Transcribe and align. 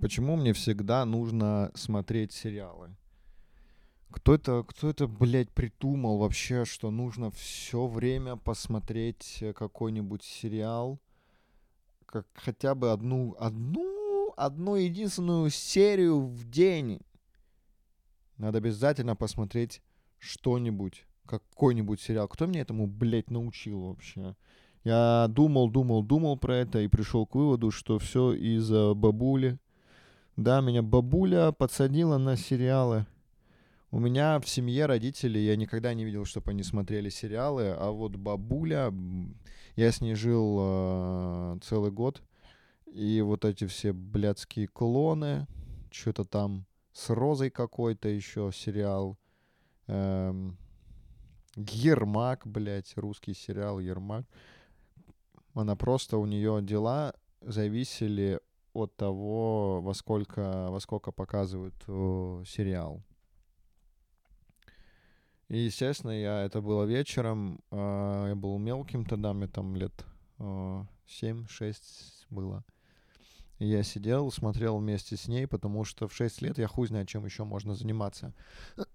Почему 0.00 0.36
мне 0.36 0.54
всегда 0.54 1.04
нужно 1.04 1.70
смотреть 1.74 2.32
сериалы? 2.32 2.96
Кто 4.10 4.34
это, 4.34 4.64
кто 4.66 4.88
это, 4.88 5.06
блядь, 5.06 5.50
придумал 5.50 6.18
вообще, 6.18 6.64
что 6.64 6.90
нужно 6.90 7.30
все 7.30 7.86
время 7.86 8.36
посмотреть 8.36 9.38
э, 9.42 9.52
какой-нибудь 9.52 10.24
сериал, 10.24 10.98
как 12.06 12.26
хотя 12.34 12.74
бы 12.74 12.92
одну, 12.92 13.36
одну, 13.38 14.32
одну 14.36 14.74
единственную 14.74 15.50
серию 15.50 16.26
в 16.26 16.48
день. 16.50 17.00
Надо 18.38 18.58
обязательно 18.58 19.14
посмотреть 19.14 19.82
что-нибудь, 20.18 21.04
какой-нибудь 21.26 22.00
сериал. 22.00 22.26
Кто 22.26 22.46
меня 22.46 22.62
этому, 22.62 22.86
блядь, 22.86 23.30
научил 23.30 23.88
вообще? 23.88 24.34
Я 24.82 25.26
думал, 25.28 25.68
думал, 25.70 26.02
думал 26.02 26.38
про 26.38 26.56
это 26.56 26.80
и 26.80 26.88
пришел 26.88 27.26
к 27.26 27.34
выводу, 27.34 27.70
что 27.70 27.98
все 27.98 28.32
из-за 28.32 28.94
бабули. 28.94 29.58
Да, 30.40 30.62
меня 30.62 30.80
бабуля 30.80 31.52
подсадила 31.52 32.16
на 32.16 32.34
сериалы. 32.34 33.04
У 33.90 33.98
меня 33.98 34.40
в 34.40 34.48
семье 34.48 34.86
родители, 34.86 35.38
я 35.38 35.54
никогда 35.54 35.92
не 35.92 36.02
видел, 36.02 36.24
чтобы 36.24 36.52
они 36.52 36.62
смотрели 36.62 37.10
сериалы, 37.10 37.74
а 37.76 37.90
вот 37.90 38.16
бабуля, 38.16 38.90
я 39.76 39.92
с 39.92 40.00
ней 40.00 40.14
жил 40.14 40.56
э, 40.58 41.58
целый 41.62 41.90
год, 41.90 42.22
и 42.86 43.20
вот 43.20 43.44
эти 43.44 43.66
все 43.66 43.92
блядские 43.92 44.66
клоны, 44.66 45.46
что-то 45.90 46.24
там 46.24 46.64
с 46.94 47.10
Розой 47.10 47.50
какой-то 47.50 48.08
еще 48.08 48.50
сериал, 48.50 49.18
эм, 49.88 50.56
Ермак, 51.54 52.46
блядь, 52.46 52.96
русский 52.96 53.34
сериал 53.34 53.78
Ермак. 53.78 54.24
Она 55.52 55.76
просто, 55.76 56.16
у 56.16 56.24
нее 56.24 56.60
дела 56.62 57.12
зависели 57.42 58.40
от 58.72 58.96
того, 58.96 59.80
во 59.80 59.94
сколько, 59.94 60.70
во 60.70 60.80
сколько 60.80 61.12
показывают 61.12 61.74
о, 61.88 62.42
сериал. 62.46 63.02
И, 65.48 65.58
естественно, 65.58 66.12
я, 66.12 66.44
это 66.44 66.60
было 66.60 66.84
вечером, 66.84 67.60
э, 67.72 68.26
я 68.28 68.34
был 68.36 68.56
мелким 68.58 69.04
тогда, 69.04 69.32
мне 69.32 69.48
там 69.48 69.74
лет 69.74 70.04
э, 70.38 70.84
7-6 71.08 71.74
было. 72.30 72.64
Я 73.58 73.82
сидел, 73.82 74.30
смотрел 74.30 74.78
вместе 74.78 75.16
с 75.16 75.26
ней, 75.26 75.46
потому 75.46 75.84
что 75.84 76.06
в 76.06 76.14
6 76.14 76.40
лет 76.42 76.58
я 76.58 76.68
хуй 76.68 76.86
знает, 76.86 77.08
чем 77.08 77.24
еще 77.24 77.44
можно 77.44 77.74
заниматься. 77.74 78.32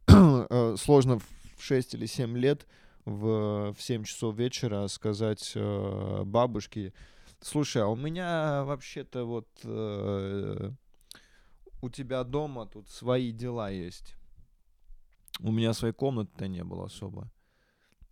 Сложно 0.78 1.20
в 1.20 1.62
6 1.62 1.96
или 1.96 2.06
7 2.06 2.38
лет 2.38 2.66
в, 3.04 3.74
в 3.74 3.82
7 3.82 4.04
часов 4.06 4.36
вечера 4.36 4.88
сказать 4.88 5.52
э, 5.56 6.24
бабушке, 6.26 6.94
слушай, 7.42 7.82
а 7.82 7.88
у 7.88 7.96
меня 7.96 8.64
вообще-то 8.64 9.26
вот 9.26 9.48
э, 9.64 10.72
у 11.82 11.90
тебя 11.90 12.24
дома 12.24 12.66
тут 12.66 12.90
свои 12.90 13.32
дела 13.32 13.70
есть. 13.70 14.16
У 15.40 15.52
меня 15.52 15.74
своей 15.74 15.94
комнаты-то 15.94 16.48
не 16.48 16.64
было 16.64 16.86
особо. 16.86 17.32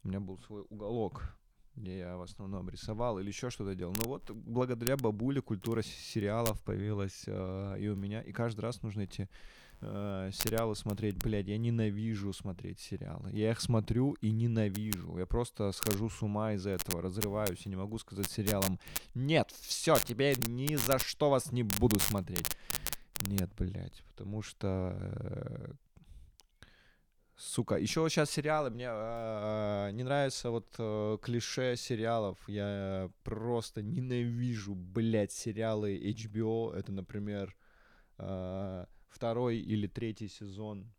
У 0.04 0.10
меня 0.10 0.20
был 0.20 0.38
свой 0.40 0.66
уголок, 0.70 1.38
где 1.76 2.00
я 2.00 2.18
в 2.18 2.22
основном 2.22 2.70
рисовал 2.70 3.20
или 3.20 3.28
еще 3.28 3.50
что-то 3.50 3.76
делал. 3.76 3.96
Но 4.04 4.10
вот 4.10 4.30
благодаря 4.30 4.98
бабуле 4.98 5.42
культура 5.42 5.82
сериалов 5.82 6.62
появилась 6.64 7.24
э, 7.28 7.78
и 7.80 7.88
у 7.88 7.96
меня. 7.96 8.22
И 8.22 8.32
каждый 8.32 8.62
раз 8.62 8.82
нужно 8.82 9.06
идти 9.06 9.30
э, 9.84 10.32
сериалы 10.34 10.76
смотреть, 10.76 11.18
блядь, 11.18 11.48
я 11.48 11.58
ненавижу 11.58 12.34
смотреть 12.34 12.80
сериалы. 12.80 13.30
Я 13.32 13.52
их 13.52 13.62
смотрю 13.62 14.14
и 14.22 14.32
ненавижу. 14.32 15.18
Я 15.18 15.26
просто 15.26 15.72
схожу 15.72 16.10
с 16.10 16.22
ума 16.22 16.54
из-за 16.54 16.72
этого, 16.72 17.02
разрываюсь 17.02 17.66
и 17.66 17.70
не 17.70 17.76
могу 17.76 17.98
сказать 17.98 18.30
сериалам, 18.30 18.80
нет, 19.14 19.52
все, 19.62 19.98
тебе 19.98 20.36
ни 20.48 20.76
за 20.76 21.00
что 21.00 21.30
вас 21.30 21.52
не 21.52 21.64
буду 21.64 22.00
смотреть. 22.00 22.50
Нет, 23.28 23.50
блядь, 23.58 24.04
потому 24.08 24.42
что 24.42 24.96
э, 25.00 25.74
Сука, 27.36 27.76
еще 27.76 28.08
сейчас 28.10 28.30
сериалы, 28.30 28.70
мне 28.70 28.88
э, 28.90 29.90
не 29.94 30.04
нравится 30.04 30.52
вот 30.52 30.74
э, 30.78 31.18
клише 31.22 31.76
сериалов, 31.76 32.38
я 32.48 33.10
просто 33.24 33.82
ненавижу, 33.82 34.76
блядь, 34.76 35.32
сериалы 35.32 35.98
HBO, 35.98 36.74
это, 36.74 36.92
например, 36.92 37.56
э, 38.20 38.86
второй 39.14 39.58
или 39.58 39.88
третий 39.88 40.28
сезон 40.28 40.92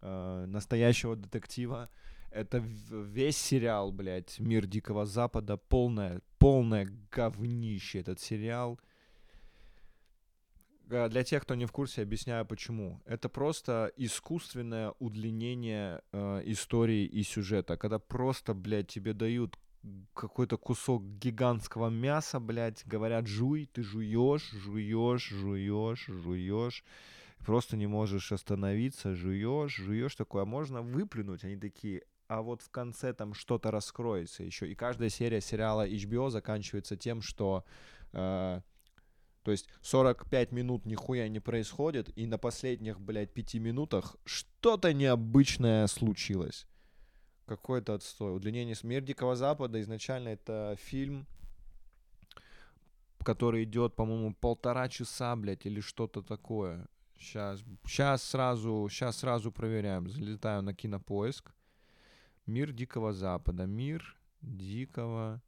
э, 0.00 0.44
настоящего 0.46 1.16
детектива. 1.16 1.90
Это 2.30 2.58
весь 2.58 3.36
сериал, 3.36 3.90
блядь, 3.90 4.38
Мир 4.38 4.66
Дикого 4.66 5.04
Запада, 5.04 5.56
полное, 5.56 6.20
полное 6.38 6.88
говнище 7.10 7.98
этот 8.00 8.20
сериал. 8.20 8.78
Э, 10.88 11.08
для 11.08 11.24
тех, 11.24 11.42
кто 11.42 11.54
не 11.56 11.66
в 11.66 11.72
курсе, 11.72 12.02
объясняю 12.02 12.46
почему. 12.46 13.00
Это 13.04 13.28
просто 13.28 13.92
искусственное 13.96 14.94
удлинение 15.00 16.02
э, 16.12 16.42
истории 16.46 17.04
и 17.04 17.22
сюжета, 17.24 17.76
когда 17.76 17.98
просто, 17.98 18.54
блядь, 18.54 18.88
тебе 18.88 19.12
дают 19.12 19.58
какой-то 20.14 20.56
кусок 20.58 21.02
гигантского 21.02 21.88
мяса, 21.88 22.38
блядь, 22.38 22.86
говорят, 22.86 23.26
жуй, 23.26 23.66
ты 23.72 23.82
жуешь, 23.82 24.50
жуешь, 24.50 25.28
жуешь, 25.28 26.06
жуешь 26.06 26.84
просто 27.44 27.76
не 27.76 27.86
можешь 27.86 28.32
остановиться, 28.32 29.14
жуешь, 29.14 29.76
жуешь 29.76 30.14
такое, 30.14 30.42
а 30.42 30.46
можно 30.46 30.82
выплюнуть. 30.82 31.44
Они 31.44 31.56
такие, 31.56 32.02
а 32.28 32.42
вот 32.42 32.62
в 32.62 32.70
конце 32.70 33.12
там 33.12 33.34
что-то 33.34 33.70
раскроется 33.70 34.42
еще. 34.42 34.70
И 34.70 34.74
каждая 34.74 35.08
серия 35.08 35.40
сериала 35.40 35.88
HBO 35.88 36.30
заканчивается 36.30 36.96
тем, 36.96 37.22
что 37.22 37.64
э, 38.12 38.60
то 39.42 39.50
есть 39.50 39.68
45 39.82 40.52
минут 40.52 40.86
нихуя 40.86 41.28
не 41.28 41.40
происходит, 41.40 42.16
и 42.16 42.26
на 42.26 42.38
последних, 42.38 43.00
блядь, 43.00 43.32
5 43.32 43.54
минутах 43.54 44.16
что-то 44.24 44.92
необычное 44.92 45.86
случилось. 45.86 46.66
Какой-то 47.46 47.94
отстой. 47.94 48.36
Удлинение 48.36 48.76
«Мир 48.82 49.02
Дикого 49.02 49.34
Запада» 49.34 49.80
изначально 49.80 50.28
это 50.28 50.76
фильм, 50.78 51.26
который 53.24 53.64
идет, 53.64 53.96
по-моему, 53.96 54.34
полтора 54.34 54.88
часа, 54.88 55.34
блядь, 55.36 55.66
или 55.66 55.80
что-то 55.80 56.22
такое. 56.22 56.86
Сейчас, 57.20 57.62
сейчас 57.86 58.22
сразу, 58.22 58.88
сейчас 58.90 59.18
сразу 59.18 59.52
проверяем. 59.52 60.08
Залетаю 60.08 60.62
на 60.62 60.72
кинопоиск. 60.72 61.52
Мир 62.46 62.72
Дикого 62.72 63.12
Запада. 63.12 63.66
Мир 63.66 64.16
Дикого... 64.40 65.42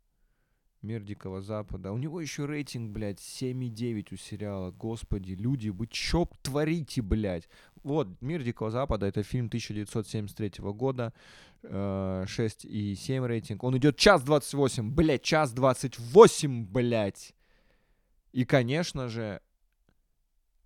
Мир 0.82 1.02
Дикого 1.02 1.40
Запада. 1.40 1.92
У 1.92 1.96
него 1.96 2.20
еще 2.20 2.44
рейтинг, 2.44 2.90
блядь, 2.90 3.20
7,9 3.20 4.12
у 4.12 4.16
сериала. 4.16 4.72
Господи, 4.72 5.32
люди, 5.32 5.68
вы 5.68 5.86
чё 5.86 6.28
творите, 6.42 7.02
блядь? 7.02 7.48
Вот, 7.84 8.08
Мир 8.20 8.42
Дикого 8.42 8.70
Запада, 8.70 9.06
это 9.06 9.22
фильм 9.22 9.46
1973 9.46 10.72
года. 10.72 11.12
Э, 11.62 12.24
6,7 12.26 13.26
рейтинг. 13.26 13.62
Он 13.62 13.76
идет 13.78 13.96
час 13.96 14.24
28, 14.24 14.90
блядь, 14.90 15.22
час 15.22 15.52
28, 15.52 16.66
блядь. 16.66 17.32
И, 18.32 18.44
конечно 18.44 19.08
же, 19.08 19.40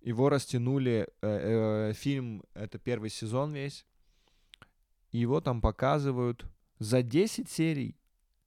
его 0.07 0.29
растянули, 0.29 1.07
э, 1.21 1.89
э, 1.89 1.93
фильм, 1.93 2.43
это 2.53 2.79
первый 2.79 3.09
сезон 3.09 3.53
весь, 3.53 3.85
его 5.11 5.41
там 5.41 5.59
показывают 5.59 6.45
за 6.79 7.01
10 7.01 7.49
серий. 7.49 7.97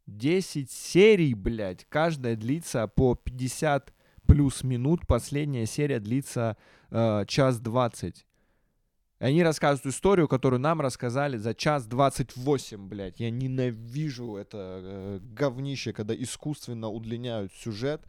10 0.06 0.71
серий, 0.71 1.34
блядь, 1.34 1.84
каждая 1.88 2.34
длится 2.34 2.88
по 2.88 3.15
50 3.15 3.93
плюс 4.26 4.65
минут, 4.65 5.06
последняя 5.06 5.66
серия 5.66 6.00
длится 6.00 6.56
э, 6.91 7.25
час 7.28 7.60
20. 7.60 8.16
И 9.21 9.25
они 9.25 9.42
рассказывают 9.42 9.94
историю, 9.94 10.28
которую 10.28 10.60
нам 10.60 10.81
рассказали 10.81 11.37
за 11.37 11.53
час 11.53 11.87
28, 11.87 12.88
блядь. 12.88 13.21
Я 13.21 13.31
ненавижу 13.31 14.37
это 14.37 14.81
э, 14.82 15.19
говнище, 15.21 15.92
когда 15.92 16.15
искусственно 16.15 16.88
удлиняют 16.88 17.53
сюжет, 17.53 18.06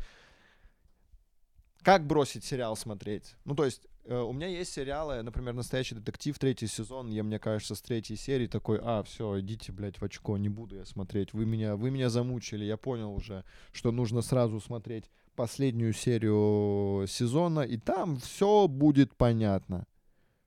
как 1.84 2.06
бросить 2.06 2.44
сериал 2.44 2.75
смотреть? 2.75 3.36
Ну, 3.45 3.56
то 3.56 3.66
есть, 3.66 3.88
э, 4.06 4.18
у 4.18 4.33
меня 4.33 4.48
есть 4.48 4.74
сериалы, 4.74 5.22
например, 5.22 5.54
«Настоящий 5.54 5.95
детектив», 5.95 6.38
третий 6.38 6.68
сезон, 6.68 7.10
я, 7.10 7.24
мне 7.24 7.39
кажется, 7.39 7.75
с 7.75 7.81
третьей 7.81 8.18
серии 8.18 8.48
такой, 8.48 8.80
а, 8.81 9.04
все, 9.04 9.39
идите, 9.39 9.72
блядь, 9.72 10.00
в 10.00 10.04
очко, 10.04 10.38
не 10.38 10.50
буду 10.50 10.75
я 10.75 10.86
смотреть, 10.86 11.33
вы 11.33 11.45
меня, 11.45 11.75
вы 11.75 11.92
меня 11.92 12.10
замучили, 12.10 12.66
я 12.66 12.78
понял 12.78 13.13
уже, 13.13 13.44
что 13.72 13.92
нужно 13.92 14.22
сразу 14.22 14.60
смотреть 14.60 15.06
последнюю 15.36 15.94
серию 15.94 17.07
сезона, 17.07 17.62
и 17.62 17.78
там 17.78 18.18
все 18.18 18.68
будет 18.68 19.16
понятно. 19.16 19.88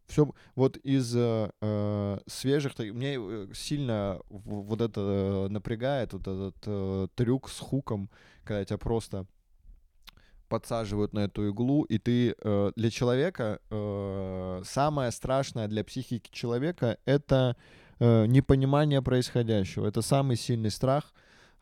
Все, 0.06 0.30
вот 0.54 0.76
из 0.76 1.16
э, 1.16 1.50
э 1.62 2.18
свежих, 2.26 2.78
мне 2.78 3.16
э, 3.18 3.48
сильно 3.54 4.20
вот 4.28 4.80
это 4.82 5.00
э, 5.00 5.48
напрягает, 5.48 6.12
вот 6.12 6.22
этот 6.22 6.56
э, 6.66 7.08
трюк 7.14 7.48
с 7.48 7.58
хуком, 7.58 8.10
когда 8.44 8.64
тебя 8.64 8.76
просто 8.76 9.26
подсаживают 10.48 11.12
на 11.12 11.20
эту 11.20 11.48
иглу, 11.48 11.82
и 11.84 11.98
ты 11.98 12.34
э, 12.36 12.72
для 12.76 12.90
человека 12.90 13.60
э, 13.70 14.62
самое 14.64 15.10
страшное 15.10 15.68
для 15.68 15.84
психики 15.84 16.30
человека 16.32 16.98
это 17.04 17.56
э, 17.98 18.26
непонимание 18.26 19.02
происходящего. 19.02 19.86
Это 19.86 20.02
самый 20.02 20.36
сильный 20.36 20.70
страх, 20.70 21.12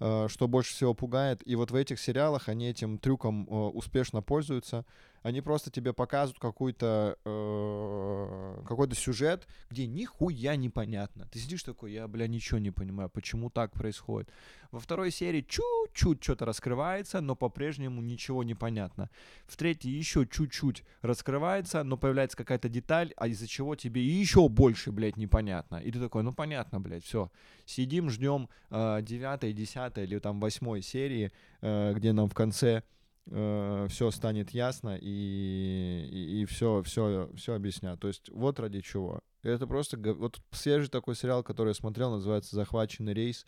э, 0.00 0.29
что 0.29 0.49
больше 0.49 0.73
всего 0.73 0.94
пугает. 0.94 1.43
И 1.46 1.56
вот 1.56 1.70
в 1.70 1.75
этих 1.75 2.00
сериалах 2.00 2.49
они 2.49 2.69
этим 2.69 2.99
трюком 2.99 3.46
э, 3.49 3.55
успешно 3.55 4.23
пользуются. 4.23 4.84
Они 5.23 5.41
просто 5.41 5.71
тебе 5.71 5.93
показывают 5.93 6.41
какой-то 6.41 7.17
э, 7.25 8.63
какой-то 8.67 8.95
сюжет, 8.95 9.47
где 9.71 9.87
нихуя 9.87 10.57
непонятно. 10.57 11.29
Ты 11.31 11.39
сидишь 11.39 11.63
такой, 11.63 11.93
я, 11.93 12.09
бля, 12.09 12.27
ничего 12.27 12.59
не 12.59 12.71
понимаю, 12.71 13.09
почему 13.09 13.51
так 13.51 13.73
происходит. 13.73 14.31
Во 14.71 14.81
второй 14.81 15.11
серии 15.11 15.43
чуть-чуть 15.43 16.23
что-то 16.23 16.47
раскрывается, 16.47 17.21
но 17.21 17.37
по-прежнему 17.37 18.01
ничего 18.01 18.43
не 18.43 18.55
понятно. 18.55 19.11
В 19.47 19.57
третьей 19.57 19.93
еще 19.93 20.27
чуть-чуть 20.27 20.83
раскрывается, 21.03 21.85
но 21.85 21.97
появляется 21.97 22.37
какая-то 22.37 22.69
деталь, 22.69 23.13
а 23.17 23.29
из-за 23.29 23.47
чего 23.47 23.77
тебе 23.77 24.03
еще 24.03 24.49
больше, 24.49 24.91
блядь, 24.91 25.17
непонятно. 25.17 25.77
И 25.77 25.93
ты 25.93 26.01
такой, 26.01 26.23
ну 26.23 26.33
понятно, 26.33 26.81
блядь, 26.81 27.05
все. 27.05 27.31
Сидим, 27.67 28.11
ждем 28.11 28.49
э, 28.71 29.03
9, 29.03 29.55
10 29.55 29.99
или 29.99 30.19
там 30.19 30.41
8 30.41 30.81
серии, 30.81 31.33
э, 31.61 31.93
где 31.95 32.13
нам 32.13 32.29
в 32.29 32.35
конце 32.35 32.83
э, 33.27 33.87
все 33.91 34.11
станет 34.11 34.51
ясно 34.51 34.97
и, 35.01 36.09
и, 36.11 36.43
и 36.43 36.45
все, 36.47 36.83
все, 36.83 37.31
все 37.35 37.55
объяснят. 37.55 37.99
То 38.01 38.09
есть 38.09 38.31
вот 38.31 38.61
ради 38.61 38.81
чего. 38.81 39.21
Это 39.43 39.67
просто 39.67 39.99
вот 40.15 40.41
свежий 40.53 40.89
такой 40.89 41.17
сериал, 41.17 41.43
который 41.43 41.69
я 41.69 41.75
смотрел, 41.75 42.13
называется 42.13 42.55
«Захваченный 42.55 43.13
рейс» 43.15 43.45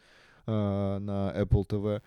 э, 0.47 0.51
на 0.51 1.33
Apple 1.37 1.67
TV. 1.67 2.03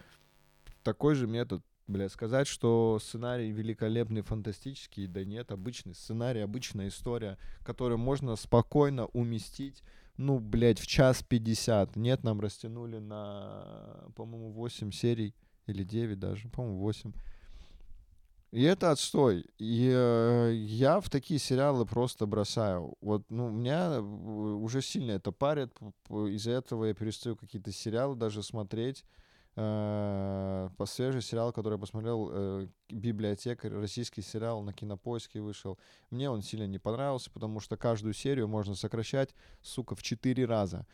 Такой 0.83 1.15
же 1.15 1.27
метод. 1.27 1.63
Бля, 1.87 2.09
сказать, 2.09 2.47
что 2.47 2.99
сценарий 3.01 3.49
великолепный, 3.49 4.21
фантастический, 4.21 5.07
да 5.07 5.23
нет, 5.23 5.53
обычный 5.53 5.95
сценарий, 5.95 6.41
обычная 6.41 6.89
история, 6.89 7.37
которую 7.63 7.97
можно 7.97 8.35
спокойно 8.35 9.05
уместить, 9.13 9.81
ну, 10.17 10.39
блядь, 10.39 10.79
в 10.79 10.87
час 10.87 11.23
пятьдесят. 11.23 11.95
Нет, 11.95 12.23
нам 12.23 12.41
растянули 12.41 12.97
на, 12.97 14.03
по-моему, 14.15 14.51
8 14.51 14.91
серий 14.91 15.33
или 15.67 15.83
9 15.83 16.19
даже, 16.19 16.49
по-моему, 16.49 16.79
8. 16.79 17.13
И 18.51 18.63
это 18.63 18.91
отстой. 18.91 19.45
И 19.57 19.91
э, 19.93 20.53
я 20.55 21.01
в 21.01 21.09
такие 21.09 21.39
сериалы 21.39 21.85
просто 21.85 22.25
бросаю. 22.25 22.95
Вот, 23.01 23.23
ну, 23.29 23.49
меня 23.49 24.01
уже 24.01 24.81
сильно 24.81 25.11
это 25.11 25.31
парит. 25.31 25.75
Из-за 26.09 26.51
этого 26.51 26.85
я 26.85 26.93
перестаю 26.93 27.35
какие-то 27.35 27.71
сериалы 27.71 28.15
даже 28.15 28.41
смотреть. 28.43 29.03
Э, 29.57 30.69
свежий 30.85 31.21
сериал, 31.21 31.51
который 31.51 31.73
я 31.73 31.79
посмотрел, 31.79 32.29
э, 32.31 32.67
«Библиотекарь», 32.89 33.73
российский 33.73 34.21
сериал 34.21 34.61
на 34.61 34.71
Кинопоиске 34.71 35.41
вышел. 35.41 35.77
Мне 36.09 36.29
он 36.29 36.41
сильно 36.41 36.67
не 36.67 36.77
понравился, 36.77 37.31
потому 37.31 37.59
что 37.59 37.75
каждую 37.75 38.13
серию 38.13 38.47
можно 38.47 38.75
сокращать, 38.75 39.33
сука, 39.61 39.95
в 39.95 40.03
четыре 40.03 40.45
раза 40.45 40.85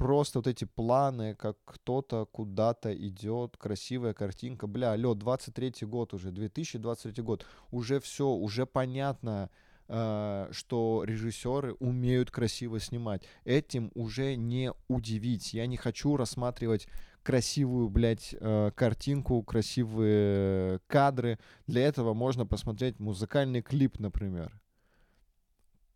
просто 0.00 0.38
вот 0.38 0.46
эти 0.46 0.64
планы, 0.64 1.34
как 1.34 1.58
кто-то 1.66 2.24
куда-то 2.24 2.90
идет, 2.94 3.58
красивая 3.58 4.14
картинка. 4.14 4.66
Бля, 4.66 4.92
алло, 4.92 5.14
23 5.14 5.86
год 5.86 6.14
уже, 6.14 6.30
2023 6.30 7.22
год. 7.22 7.44
Уже 7.70 8.00
все, 8.00 8.26
уже 8.26 8.64
понятно, 8.64 9.50
э, 9.88 10.48
что 10.52 11.04
режиссеры 11.04 11.74
умеют 11.74 12.30
красиво 12.30 12.80
снимать. 12.80 13.24
Этим 13.44 13.92
уже 13.94 14.36
не 14.36 14.72
удивить. 14.88 15.52
Я 15.52 15.66
не 15.66 15.76
хочу 15.76 16.16
рассматривать 16.16 16.88
красивую, 17.22 17.90
блядь, 17.90 18.34
э, 18.40 18.70
картинку, 18.74 19.42
красивые 19.42 20.80
кадры. 20.86 21.38
Для 21.66 21.82
этого 21.82 22.14
можно 22.14 22.46
посмотреть 22.46 22.98
музыкальный 22.98 23.60
клип, 23.60 23.98
например. 23.98 24.58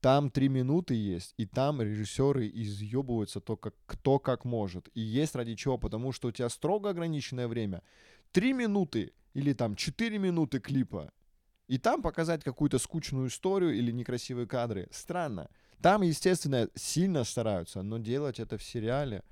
Там 0.05 0.29
три 0.31 0.51
минуты 0.51 0.93
есть, 0.93 1.33
и 1.39 1.47
там 1.47 1.81
режиссеры 1.81 2.47
изъебываются 2.47 3.41
то, 3.41 3.57
как, 3.57 3.75
кто 3.87 4.19
как 4.19 4.45
может. 4.45 4.91
И 4.93 5.01
есть 5.01 5.35
ради 5.35 5.55
чего, 5.55 5.79
потому 5.79 6.13
что 6.13 6.29
у 6.29 6.31
тебя 6.31 6.51
строго 6.51 6.91
ограниченное 6.91 7.49
время. 7.49 7.83
Три 8.31 8.53
минуты 8.53 9.15
или 9.33 9.55
там 9.55 9.77
четыре 9.77 10.19
минуты 10.19 10.61
клипа. 10.61 11.11
И 11.69 11.79
там 11.79 12.03
показать 12.03 12.45
какую-то 12.45 12.79
скучную 12.79 13.29
историю 13.29 13.75
или 13.75 13.91
некрасивые 13.93 14.47
кадры. 14.47 14.89
Странно. 14.91 15.49
Там, 15.81 16.03
естественно, 16.03 16.69
сильно 16.75 17.25
стараются, 17.25 17.81
но 17.81 17.97
делать 17.97 18.39
это 18.39 18.59
в 18.59 18.63
сериале, 18.63 19.23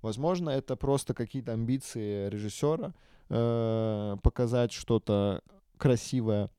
возможно, 0.00 0.50
это 0.50 0.76
просто 0.76 1.12
какие-то 1.12 1.54
амбиции 1.54 2.28
режиссера 2.28 2.94
э, 3.30 4.16
показать 4.22 4.70
что-то 4.70 5.42
красивое, 5.76 6.50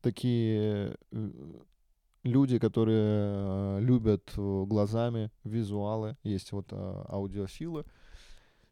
такие 0.00 0.96
э, 1.12 1.30
люди, 2.24 2.58
которые 2.58 3.04
э, 3.04 3.78
любят 3.80 4.32
э, 4.36 4.64
глазами 4.66 5.30
визуалы, 5.44 6.16
есть 6.22 6.52
вот 6.52 6.72
э, 6.72 7.04
аудиофилы, 7.08 7.84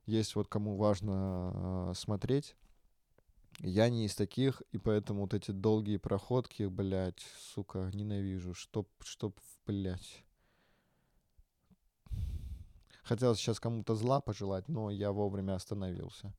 есть 0.06 0.34
вот 0.34 0.48
кому 0.48 0.76
важно 0.76 1.92
смотреть. 1.94 2.56
Я 3.60 3.88
не 3.90 4.06
из 4.06 4.16
таких, 4.16 4.62
и 4.72 4.78
поэтому 4.78 5.20
вот 5.20 5.34
эти 5.34 5.50
долгие 5.50 5.98
проходки, 5.98 6.64
блядь, 6.64 7.20
сука, 7.54 7.90
ненавижу. 7.92 8.54
Чтоб, 8.54 8.88
чтоб, 9.04 9.38
блядь. 9.66 10.24
Хотел 13.04 13.34
сейчас 13.34 13.60
кому-то 13.60 13.94
зла 13.94 14.20
пожелать, 14.20 14.68
но 14.68 14.90
я 14.90 15.12
вовремя 15.12 15.54
остановился. 15.54 16.32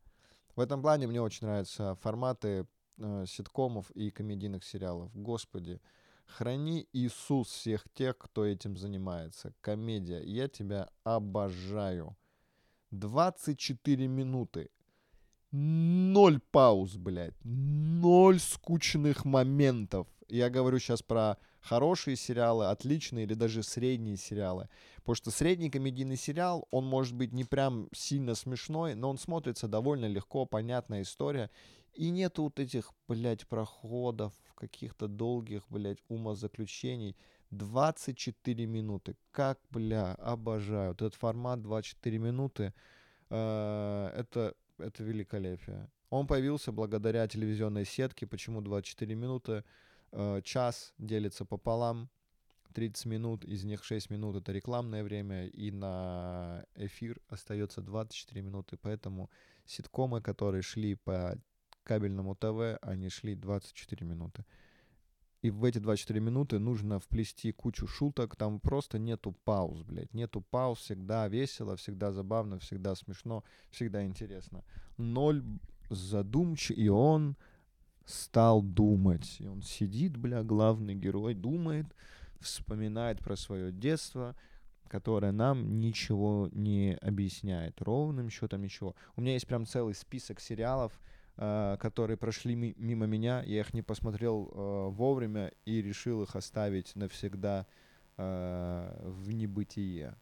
В 0.55 0.59
этом 0.59 0.81
плане 0.81 1.07
мне 1.07 1.21
очень 1.21 1.45
нравятся 1.45 1.95
форматы 1.95 2.67
э, 2.97 3.25
ситкомов 3.27 3.91
и 3.91 4.09
комедийных 4.09 4.63
сериалов. 4.63 5.11
Господи, 5.13 5.79
Храни 6.25 6.87
Иисус 6.93 7.47
всех 7.49 7.85
тех, 7.93 8.17
кто 8.17 8.45
этим 8.45 8.77
занимается. 8.77 9.53
Комедия. 9.61 10.21
Я 10.23 10.47
тебя 10.47 10.89
обожаю. 11.03 12.17
24 12.91 14.07
минуты. 14.07 14.69
Ноль 15.51 16.39
пауз, 16.51 16.95
блядь. 16.95 17.35
Ноль 17.43 18.39
скучных 18.39 19.25
моментов. 19.25 20.07
Я 20.27 20.49
говорю 20.49 20.79
сейчас 20.79 21.03
про 21.03 21.37
хорошие 21.59 22.15
сериалы, 22.15 22.65
отличные 22.65 23.25
или 23.25 23.35
даже 23.35 23.61
средние 23.61 24.17
сериалы. 24.17 24.67
Потому 24.97 25.15
что 25.15 25.31
средний 25.31 25.69
комедийный 25.69 26.17
сериал, 26.17 26.67
он 26.71 26.85
может 26.85 27.13
быть 27.13 27.33
не 27.33 27.43
прям 27.43 27.87
сильно 27.93 28.35
смешной, 28.35 28.95
но 28.95 29.09
он 29.09 29.17
смотрится 29.17 29.67
довольно 29.67 30.05
легко, 30.05 30.45
понятная 30.45 31.03
история. 31.03 31.49
И 31.93 32.09
нету 32.09 32.43
вот 32.43 32.59
этих, 32.59 32.91
блядь, 33.07 33.47
проходов, 33.47 34.33
каких-то 34.55 35.07
долгих, 35.07 35.63
блядь, 35.69 35.99
умозаключений. 36.07 37.15
24 37.51 38.65
минуты. 38.65 39.15
Как, 39.31 39.59
бля, 39.69 40.15
обожаю. 40.15 40.89
Вот 40.89 41.01
этот 41.01 41.15
формат 41.15 41.61
24 41.61 42.17
минуты, 42.17 42.73
э, 43.29 44.11
это, 44.15 44.55
это 44.79 45.03
великолепие. 45.03 45.89
Он 46.09 46.25
появился 46.27 46.71
благодаря 46.71 47.27
телевизионной 47.27 47.85
сетке. 47.85 48.25
Почему 48.25 48.61
24 48.61 49.15
минуты? 49.15 49.63
Э, 50.11 50.41
час 50.43 50.93
делится 50.97 51.45
пополам. 51.45 52.09
30 52.73 53.05
минут, 53.05 53.45
из 53.45 53.63
них 53.63 53.83
6 53.83 54.09
минут 54.09 54.35
это 54.35 54.51
рекламное 54.51 55.03
время, 55.03 55.45
и 55.45 55.69
на 55.69 56.65
эфир 56.75 57.19
остается 57.29 57.81
24 57.81 58.41
минуты. 58.41 58.77
Поэтому 58.77 59.29
ситкомы, 59.65 60.21
которые 60.21 60.63
шли 60.63 60.95
по 60.95 61.37
кабельному 61.83 62.35
ТВ 62.35 62.77
они 62.81 63.09
шли 63.09 63.35
24 63.35 64.05
минуты. 64.05 64.45
И 65.41 65.51
в 65.51 65.65
эти 65.65 65.77
24 65.77 66.21
минуты 66.21 66.57
нужно 66.57 66.99
вплести 66.99 67.51
кучу 67.51 67.85
шуток, 67.85 68.37
там 68.37 68.61
просто 68.61 68.97
нету 68.97 69.35
пауз, 69.43 69.83
блядь. 69.83 70.13
Нету 70.13 70.39
пауз, 70.39 70.79
всегда 70.79 71.27
весело, 71.27 71.75
всегда 71.75 72.13
забавно, 72.13 72.59
всегда 72.59 72.95
смешно, 72.95 73.43
всегда 73.69 74.05
интересно. 74.05 74.63
Ноль 74.97 75.43
задумч, 75.89 76.71
и 76.71 76.87
он 76.87 77.35
стал 78.05 78.61
думать. 78.61 79.35
И 79.39 79.47
он 79.47 79.61
сидит, 79.61 80.15
бля, 80.15 80.43
главный 80.43 80.95
герой, 80.95 81.33
думает, 81.33 81.87
вспоминает 82.39 83.19
про 83.19 83.35
свое 83.35 83.73
детство, 83.73 84.37
которое 84.87 85.31
нам 85.31 85.79
ничего 85.79 86.49
не 86.53 86.97
объясняет. 87.01 87.81
Ровным 87.81 88.29
счетом 88.29 88.61
ничего. 88.61 88.95
У 89.15 89.21
меня 89.21 89.33
есть 89.33 89.47
прям 89.47 89.65
целый 89.65 89.93
список 89.93 90.39
сериалов, 90.39 90.99
которые 91.35 92.17
прошли 92.17 92.55
мимо 92.55 93.07
меня, 93.07 93.41
я 93.43 93.61
их 93.61 93.73
не 93.73 93.81
посмотрел 93.81 94.51
э, 94.51 94.89
вовремя 94.89 95.51
и 95.65 95.81
решил 95.81 96.21
их 96.21 96.35
оставить 96.35 96.95
навсегда 96.95 97.65
э, 98.17 99.01
в 99.03 99.31
небытие. 99.31 100.15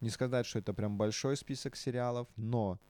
Не 0.00 0.08
сказать, 0.08 0.46
что 0.46 0.58
это 0.58 0.72
прям 0.72 0.96
большой 0.96 1.36
список 1.36 1.76
сериалов, 1.76 2.28
но 2.36 2.80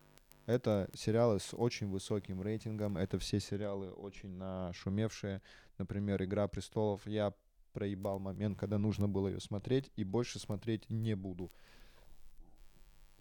это 0.47 0.89
сериалы 0.95 1.41
с 1.41 1.53
очень 1.53 1.89
высоким 1.91 2.43
рейтингом, 2.43 2.97
это 2.97 3.19
все 3.19 3.41
сериалы 3.41 3.91
очень 3.91 4.31
нашумевшие. 4.31 5.43
Например, 5.79 6.23
«Игра 6.23 6.47
престолов». 6.47 7.07
Я 7.07 7.35
проебал 7.73 8.21
момент, 8.21 8.59
когда 8.59 8.79
нужно 8.79 9.09
было 9.09 9.29
ее 9.29 9.41
смотреть, 9.41 9.91
и 9.97 10.05
больше 10.05 10.39
смотреть 10.39 10.89
не 10.89 11.15
буду. 11.17 11.53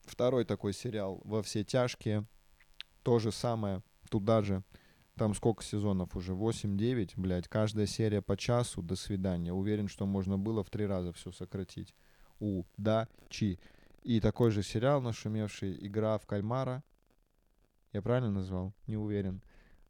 Второй 0.05 0.45
такой 0.45 0.73
сериал 0.73 1.21
«Во 1.23 1.41
все 1.41 1.63
тяжкие». 1.63 2.27
То 3.03 3.19
же 3.19 3.31
самое, 3.31 3.81
туда 4.09 4.41
же. 4.41 4.63
Там 5.15 5.33
сколько 5.33 5.63
сезонов 5.63 6.15
уже? 6.15 6.33
8-9, 6.33 7.11
блядь. 7.17 7.47
Каждая 7.47 7.85
серия 7.85 8.21
по 8.21 8.37
часу. 8.37 8.81
До 8.81 8.95
свидания. 8.95 9.51
Уверен, 9.51 9.89
что 9.89 10.05
можно 10.05 10.37
было 10.37 10.63
в 10.63 10.69
три 10.69 10.85
раза 10.85 11.11
все 11.11 11.31
сократить. 11.31 11.93
У, 12.39 12.63
да, 12.77 13.07
чи. 13.27 13.59
И 14.03 14.21
такой 14.21 14.51
же 14.51 14.63
сериал 14.63 15.01
нашумевший 15.01 15.77
«Игра 15.85 16.17
в 16.17 16.25
кальмара». 16.25 16.83
Я 17.91 18.01
правильно 18.01 18.31
назвал? 18.31 18.73
Не 18.87 18.95
уверен. 18.95 19.41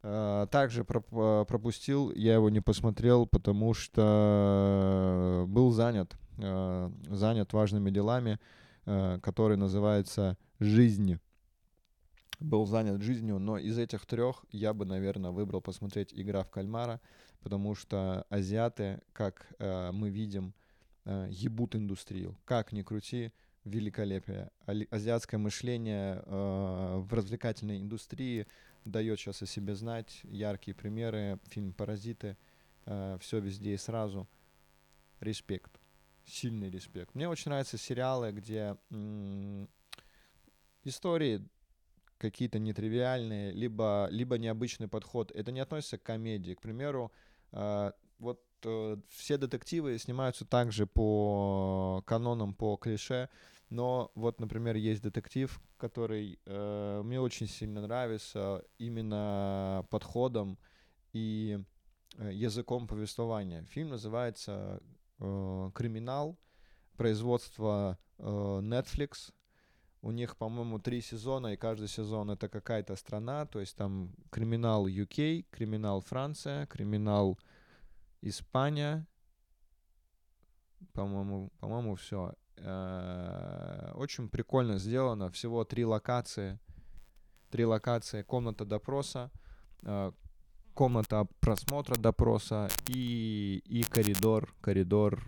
Э, 0.02 0.48
также 0.50 0.84
проп- 0.84 1.48
пропустил, 1.48 2.12
я 2.12 2.34
его 2.34 2.50
не 2.50 2.62
посмотрел, 2.62 3.28
потому 3.28 3.76
что 3.76 5.46
был 5.48 5.72
занят, 5.72 6.18
э, 6.38 6.92
занят 7.10 7.54
важными 7.54 7.92
делами, 7.92 8.40
который 8.86 9.58
называется 9.58 10.38
«Жизнь». 10.60 11.20
Был 12.40 12.66
занят 12.66 13.02
жизнью, 13.02 13.38
но 13.38 13.58
из 13.58 13.78
этих 13.78 14.06
трех 14.06 14.46
я 14.52 14.74
бы, 14.74 14.86
наверное, 14.86 15.32
выбрал 15.32 15.62
посмотреть 15.62 16.14
«Игра 16.14 16.44
в 16.44 16.50
кальмара», 16.50 17.02
потому 17.42 17.76
что 17.76 18.26
азиаты, 18.30 19.02
как 19.12 19.48
э, 19.60 19.92
мы 19.92 20.10
видим, 20.10 20.54
э, 21.04 21.28
ебут 21.30 21.76
индустрию. 21.76 22.38
Как 22.46 22.72
ни 22.72 22.82
крути, 22.82 23.34
великолепие. 23.66 24.52
Азиатское 24.66 25.38
мышление 25.38 26.24
э, 26.26 26.98
в 27.00 27.14
развлекательной 27.14 27.82
индустрии 27.82 28.48
дает 28.86 29.20
сейчас 29.20 29.42
о 29.42 29.46
себе 29.46 29.76
знать. 29.76 30.22
Яркие 30.24 30.76
примеры, 30.76 31.40
фильм 31.50 31.74
«Паразиты», 31.74 32.38
э, 32.86 33.18
все 33.20 33.40
везде 33.40 33.74
и 33.74 33.78
сразу. 33.78 34.30
Респект. 35.20 35.80
Сильный 36.26 36.70
респект. 36.70 37.14
Мне 37.16 37.28
очень 37.28 37.50
нравятся 37.50 37.78
сериалы, 37.78 38.32
где 38.32 38.78
м- 38.92 39.68
истории 40.84 41.46
какие-то 42.20 42.60
нетривиальные, 42.60 43.52
либо, 43.52 44.08
либо 44.12 44.38
необычный 44.38 44.88
подход. 44.88 45.32
Это 45.32 45.52
не 45.52 45.60
относится 45.60 45.98
к 45.98 46.04
комедии. 46.04 46.54
К 46.54 46.62
примеру, 46.62 47.12
э, 47.52 47.92
вот 48.20 48.44
э, 48.66 48.98
все 49.10 49.38
детективы 49.38 49.98
снимаются 49.98 50.46
также 50.46 50.86
по 50.86 52.04
канонам, 52.06 52.54
по 52.54 52.76
клише, 52.78 53.30
но 53.70 54.12
вот, 54.16 54.40
например, 54.40 54.76
есть 54.76 55.02
детектив, 55.02 55.62
который 55.78 56.40
э, 56.46 57.02
мне 57.04 57.20
очень 57.20 57.48
сильно 57.48 57.82
нравится 57.82 58.64
именно 58.78 59.86
подходом 59.90 60.58
и 61.14 61.60
э, 62.18 62.32
языком 62.34 62.88
повествования. 62.88 63.64
Фильм 63.66 63.90
называется 63.90 64.82
э, 65.20 65.72
«Криминал», 65.74 66.38
производство 67.00 67.98
э, 68.18 68.24
Netflix. 68.24 69.32
У 70.02 70.12
них, 70.12 70.38
по-моему, 70.38 70.80
три 70.80 71.02
сезона, 71.02 71.48
и 71.48 71.58
каждый 71.58 71.88
сезон 71.88 72.32
это 72.32 72.48
какая-то 72.48 72.96
страна. 72.96 73.46
То 73.46 73.60
есть 73.60 73.76
там 73.76 74.12
криминал 74.30 74.88
UK, 74.88 75.46
криминал 75.52 76.02
Франция, 76.02 76.66
криминал 76.68 77.38
Испания. 78.22 79.06
По-моему, 80.94 81.52
по-моему, 81.60 81.96
все. 81.96 82.34
Э, 82.58 83.92
очень 83.96 84.30
прикольно 84.30 84.78
сделано. 84.80 85.30
Всего 85.30 85.66
три 85.66 85.86
локации. 85.86 86.60
Три 87.50 87.66
локации. 87.66 88.22
Комната 88.22 88.64
допроса, 88.66 89.32
э, 89.82 90.12
комната 90.80 91.28
просмотра 91.42 91.96
допроса 91.96 92.70
и, 92.88 93.62
и 93.66 93.84
коридор, 93.84 94.48
коридор, 94.62 95.20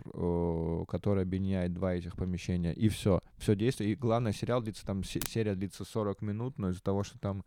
который 0.88 1.24
объединяет 1.24 1.74
два 1.74 1.92
этих 1.92 2.16
помещения. 2.16 2.72
И 2.72 2.88
все. 2.88 3.20
Все 3.36 3.54
действие. 3.54 3.92
И 3.92 3.94
главное, 3.94 4.32
сериал 4.32 4.62
длится, 4.62 4.86
там 4.86 5.04
серия 5.04 5.54
длится 5.54 5.84
40 5.84 6.22
минут, 6.22 6.56
но 6.56 6.70
из-за 6.70 6.82
того, 6.82 7.02
что 7.02 7.18
там 7.18 7.44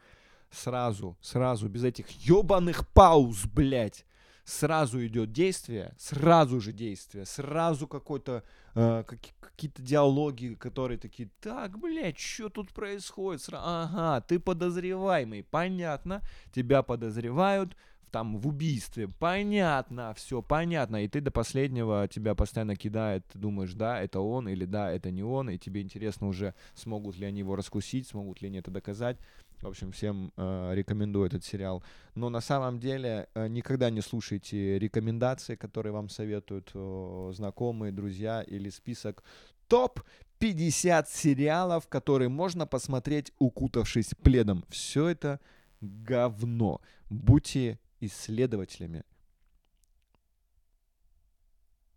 сразу, 0.52 1.18
сразу, 1.20 1.68
без 1.68 1.84
этих 1.84 2.08
ебаных 2.12 2.88
пауз, 2.90 3.48
блядь, 3.48 4.06
сразу 4.44 5.04
идет 5.04 5.32
действие, 5.32 5.96
сразу 5.98 6.62
же 6.62 6.72
действие, 6.72 7.26
сразу 7.26 7.88
какой-то 7.88 8.44
э, 8.76 9.04
какие-то 9.40 9.82
диалоги, 9.82 10.54
которые 10.54 11.00
такие, 11.00 11.30
так, 11.42 11.80
блядь, 11.80 12.20
что 12.20 12.50
тут 12.50 12.72
происходит? 12.72 13.42
Сра- 13.42 13.62
ага, 13.64 14.22
ты 14.22 14.40
подозреваемый, 14.40 15.44
понятно, 15.44 16.22
тебя 16.54 16.84
подозревают, 16.84 17.76
там 18.12 18.38
в 18.38 18.48
убийстве. 18.48 19.08
Понятно, 19.08 20.14
все 20.16 20.42
понятно. 20.42 21.04
И 21.04 21.08
ты 21.08 21.22
до 21.22 21.32
последнего 21.32 22.08
тебя 22.08 22.36
постоянно 22.36 22.76
кидает, 22.76 23.26
ты 23.28 23.40
думаешь, 23.40 23.74
да, 23.74 24.02
это 24.02 24.20
он 24.20 24.48
или 24.48 24.66
да, 24.66 24.92
это 24.92 25.12
не 25.12 25.24
он, 25.24 25.50
и 25.50 25.58
тебе 25.58 25.82
интересно 25.82 26.28
уже, 26.28 26.54
смогут 26.74 27.18
ли 27.18 27.26
они 27.26 27.40
его 27.40 27.56
раскусить, 27.56 28.08
смогут 28.08 28.42
ли 28.42 28.48
они 28.48 28.60
это 28.60 28.72
доказать. 28.72 29.18
В 29.62 29.68
общем, 29.68 29.92
всем 29.92 30.32
э, 30.38 30.72
рекомендую 30.76 31.28
этот 31.28 31.44
сериал. 31.44 31.84
Но 32.14 32.30
на 32.30 32.42
самом 32.42 32.80
деле 32.80 33.28
э, 33.34 33.48
никогда 33.48 33.90
не 33.90 34.02
слушайте 34.02 34.78
рекомендации, 34.78 35.56
которые 35.56 35.94
вам 35.94 36.10
советуют 36.10 36.72
э, 36.74 37.32
знакомые, 37.34 37.92
друзья 37.92 38.44
или 38.44 38.70
список 38.70 39.24
топ 39.68 40.02
50 40.40 41.10
сериалов, 41.10 41.88
которые 41.88 42.30
можно 42.30 42.68
посмотреть, 42.68 43.32
укутавшись 43.40 44.14
пледом. 44.22 44.66
Все 44.70 45.08
это 45.08 45.40
говно. 45.82 46.82
Будьте 47.10 47.80
исследователями. 48.06 49.04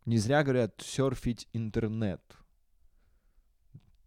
Не 0.05 0.19
зря 0.19 0.43
говорят 0.43 0.81
серфить 0.81 1.49
интернет. 1.53 2.23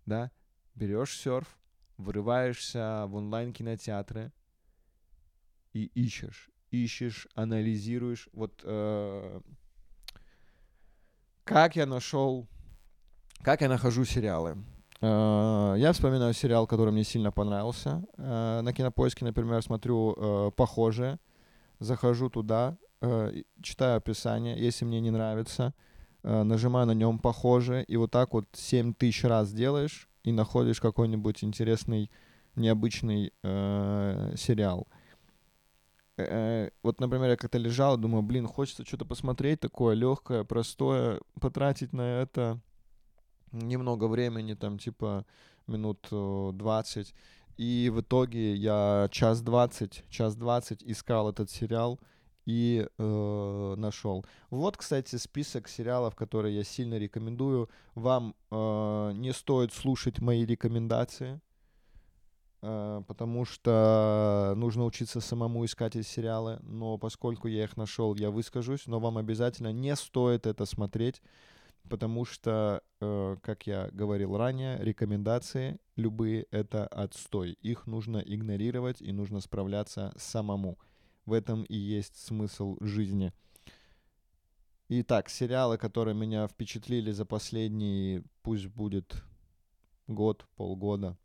Да? 0.05 0.31
Берешь 0.74 1.17
серф, 1.17 1.60
врываешься 1.98 3.05
в 3.08 3.15
онлайн-кинотеатры 3.15 4.31
и 5.74 5.86
ищешь, 5.86 6.50
ищешь, 6.72 7.27
анализируешь. 7.36 8.29
Вот 8.34 8.62
э, 8.63 9.41
как 11.43 11.75
я 11.75 11.86
нашел, 11.86 12.48
как 13.43 13.62
я 13.62 13.70
нахожу 13.70 14.05
сериалы. 14.05 14.58
Э, 15.01 15.75
я 15.77 15.91
вспоминаю 15.93 16.34
сериал, 16.34 16.67
который 16.67 16.91
мне 16.91 17.03
сильно 17.03 17.31
понравился. 17.31 18.03
Э, 18.17 18.62
на 18.62 18.74
Кинопоиске, 18.74 19.25
например, 19.25 19.62
смотрю 19.62 20.15
э, 20.15 20.51
похожие. 20.51 21.20
Захожу 21.81 22.29
туда, 22.29 22.77
э, 23.01 23.41
читаю 23.63 23.97
описание. 23.97 24.55
Если 24.55 24.85
мне 24.85 25.01
не 25.01 25.09
нравится, 25.09 25.73
э, 26.21 26.43
нажимаю 26.43 26.85
на 26.85 26.91
нем 26.91 27.17
похоже. 27.17 27.83
И 27.88 27.97
вот 27.97 28.11
так 28.11 28.33
вот 28.33 28.45
7 28.53 28.93
тысяч 28.93 29.23
раз 29.23 29.51
делаешь 29.51 30.07
и 30.23 30.31
находишь 30.31 30.79
какой-нибудь 30.79 31.43
интересный, 31.43 32.11
необычный 32.55 33.33
э, 33.41 34.35
сериал. 34.38 34.88
Э, 36.17 36.23
э, 36.23 36.69
вот, 36.83 37.00
например, 37.00 37.31
я 37.31 37.35
как-то 37.35 37.57
лежал, 37.57 37.97
думаю, 37.97 38.21
блин, 38.21 38.45
хочется 38.45 38.85
что-то 38.85 39.05
посмотреть 39.05 39.59
такое 39.59 39.95
легкое, 39.95 40.43
простое, 40.43 41.19
потратить 41.39 41.93
на 41.93 42.21
это 42.21 42.59
немного 43.51 44.05
времени, 44.05 44.53
там, 44.53 44.77
типа, 44.77 45.25
минут 45.65 46.07
20. 46.11 47.15
И 47.58 47.91
в 47.93 48.01
итоге 48.01 48.55
я 48.55 49.08
час 49.12 49.41
двадцать, 49.41 50.03
час 50.10 50.36
двадцать 50.36 50.84
искал 50.84 51.29
этот 51.29 51.50
сериал, 51.50 52.00
и 52.46 52.88
э, 52.98 53.75
нашел. 53.77 54.25
Вот, 54.50 54.75
кстати, 54.75 55.15
список 55.17 55.67
сериалов, 55.67 56.15
которые 56.15 56.55
я 56.55 56.63
сильно 56.63 56.98
рекомендую. 56.98 57.70
Вам 57.93 58.36
э, 58.50 59.12
не 59.13 59.31
стоит 59.31 59.72
слушать 59.74 60.20
мои 60.20 60.43
рекомендации, 60.43 61.39
э, 62.63 63.03
потому 63.08 63.46
что 63.46 64.53
нужно 64.58 64.86
учиться 64.86 65.22
самому 65.22 65.63
искать 65.65 65.96
эти 65.96 66.08
сериалы. 66.08 66.58
Но 66.63 66.98
поскольку 66.98 67.48
я 67.48 67.63
их 67.63 67.77
нашел, 67.77 68.15
я 68.15 68.31
выскажусь. 68.31 68.88
Но 68.88 69.00
вам 69.00 69.20
обязательно 69.20 69.72
не 69.72 69.96
стоит 69.96 70.48
это 70.48 70.65
смотреть, 70.65 71.22
потому 71.89 72.25
что, 72.25 72.81
э, 73.00 73.38
как 73.41 73.67
я 73.67 73.89
говорил 73.91 74.38
ранее, 74.38 74.77
рекомендации 74.79 75.79
любые 75.95 76.47
это 76.51 76.88
отстой. 76.88 77.53
Их 77.61 77.88
нужно 77.88 78.17
игнорировать 78.17 79.01
и 79.01 79.11
нужно 79.11 79.41
справляться 79.41 80.13
самому. 80.17 80.77
В 81.25 81.33
этом 81.33 81.63
и 81.63 81.75
есть 81.75 82.17
смысл 82.17 82.77
жизни. 82.81 83.33
Итак, 84.89 85.29
сериалы, 85.29 85.77
которые 85.77 86.15
меня 86.15 86.47
впечатлили 86.47 87.11
за 87.11 87.25
последний, 87.25 88.23
пусть 88.41 88.67
будет 88.67 89.23
год, 90.07 90.45
полгода, 90.55 91.17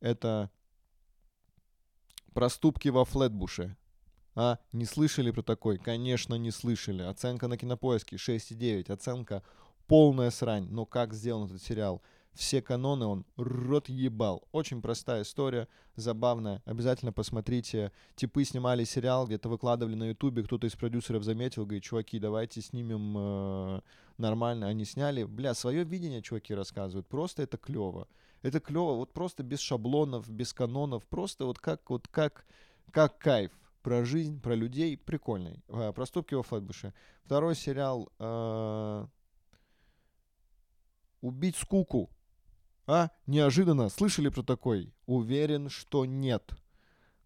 это 0.00 0.50
«Проступки 2.34 2.88
во 2.88 3.04
Флетбуше». 3.04 3.76
А, 4.34 4.58
не 4.72 4.84
слышали 4.84 5.30
про 5.30 5.42
такой? 5.42 5.78
Конечно, 5.78 6.34
не 6.34 6.50
слышали. 6.50 7.02
Оценка 7.02 7.48
на 7.48 7.56
кинопоиске 7.56 8.16
6,9. 8.16 8.92
Оценка 8.92 9.42
полная 9.86 10.30
срань. 10.30 10.68
Но 10.70 10.86
как 10.86 11.14
сделан 11.14 11.46
этот 11.46 11.62
сериал? 11.62 12.02
все 12.36 12.60
каноны 12.62 13.06
он 13.06 13.24
рот 13.36 13.88
ебал. 13.88 14.46
Очень 14.52 14.82
простая 14.82 15.22
история, 15.22 15.68
забавная. 15.96 16.62
Обязательно 16.66 17.12
посмотрите. 17.12 17.92
Типы 18.14 18.44
снимали 18.44 18.84
сериал, 18.84 19.26
где-то 19.26 19.48
выкладывали 19.48 19.94
на 19.94 20.08
ютубе, 20.10 20.42
кто-то 20.42 20.66
из 20.66 20.76
продюсеров 20.76 21.24
заметил, 21.24 21.64
говорит, 21.64 21.84
чуваки, 21.84 22.18
давайте 22.18 22.60
снимем 22.60 23.14
э, 23.16 23.80
нормально. 24.18 24.68
Они 24.68 24.84
сняли. 24.84 25.24
Бля, 25.24 25.54
свое 25.54 25.84
видение 25.84 26.22
чуваки 26.22 26.54
рассказывают. 26.54 27.08
Просто 27.08 27.42
это 27.42 27.56
клево. 27.56 28.06
Это 28.42 28.60
клево, 28.60 28.94
вот 28.94 29.12
просто 29.12 29.42
без 29.42 29.60
шаблонов, 29.60 30.28
без 30.28 30.52
канонов. 30.52 31.06
Просто 31.06 31.46
вот 31.46 31.58
как, 31.58 31.88
вот 31.88 32.06
как, 32.08 32.46
как 32.90 33.18
кайф 33.18 33.50
про 33.82 34.04
жизнь, 34.04 34.40
про 34.40 34.54
людей. 34.54 34.98
Прикольный. 34.98 35.62
Э, 35.68 35.92
Проступки 35.94 36.34
во 36.34 36.42
Флетбуше. 36.42 36.92
Второй 37.24 37.54
сериал 37.54 38.12
э, 38.18 39.06
«Убить 41.20 41.56
скуку». 41.56 42.10
А? 42.86 43.10
Неожиданно. 43.26 43.88
Слышали 43.88 44.28
про 44.28 44.42
такой? 44.42 44.92
Уверен, 45.06 45.68
что 45.68 46.04
нет. 46.04 46.52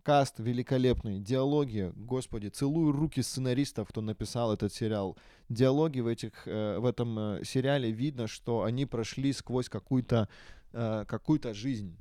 Каст 0.03 0.39
великолепный, 0.39 1.21
диалоги, 1.21 1.93
господи, 1.95 2.49
целую 2.49 2.91
руки 2.91 3.21
сценаристов, 3.21 3.89
кто 3.89 4.01
написал 4.01 4.55
этот 4.55 4.73
сериал. 4.73 5.19
Диалоги 5.51 6.01
в, 6.01 6.07
этих, 6.07 6.49
э, 6.49 6.79
в 6.79 6.87
этом 6.87 7.19
э, 7.19 7.45
сериале 7.45 7.91
видно, 7.91 8.27
что 8.27 8.63
они 8.63 8.87
прошли 8.87 9.35
сквозь 9.35 9.69
какую-то 9.69 10.31
э, 10.73 11.05
какую 11.07 11.41
жизнь. 11.53 11.95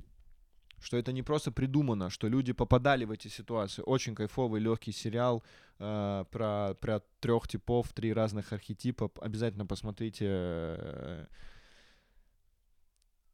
Что 0.80 0.96
это 0.96 1.12
не 1.12 1.22
просто 1.22 1.52
придумано, 1.52 2.08
что 2.08 2.26
люди 2.26 2.54
попадали 2.54 3.04
в 3.04 3.10
эти 3.10 3.28
ситуации. 3.28 3.82
Очень 3.84 4.14
кайфовый, 4.14 4.62
легкий 4.62 4.92
сериал 4.92 5.42
э, 5.78 6.24
про, 6.30 6.74
про 6.80 7.02
трех 7.20 7.48
типов, 7.48 7.92
три 7.92 8.14
разных 8.14 8.54
архетипа. 8.54 9.10
Обязательно 9.20 9.66
посмотрите. 9.66 10.24
Э, 10.26 11.26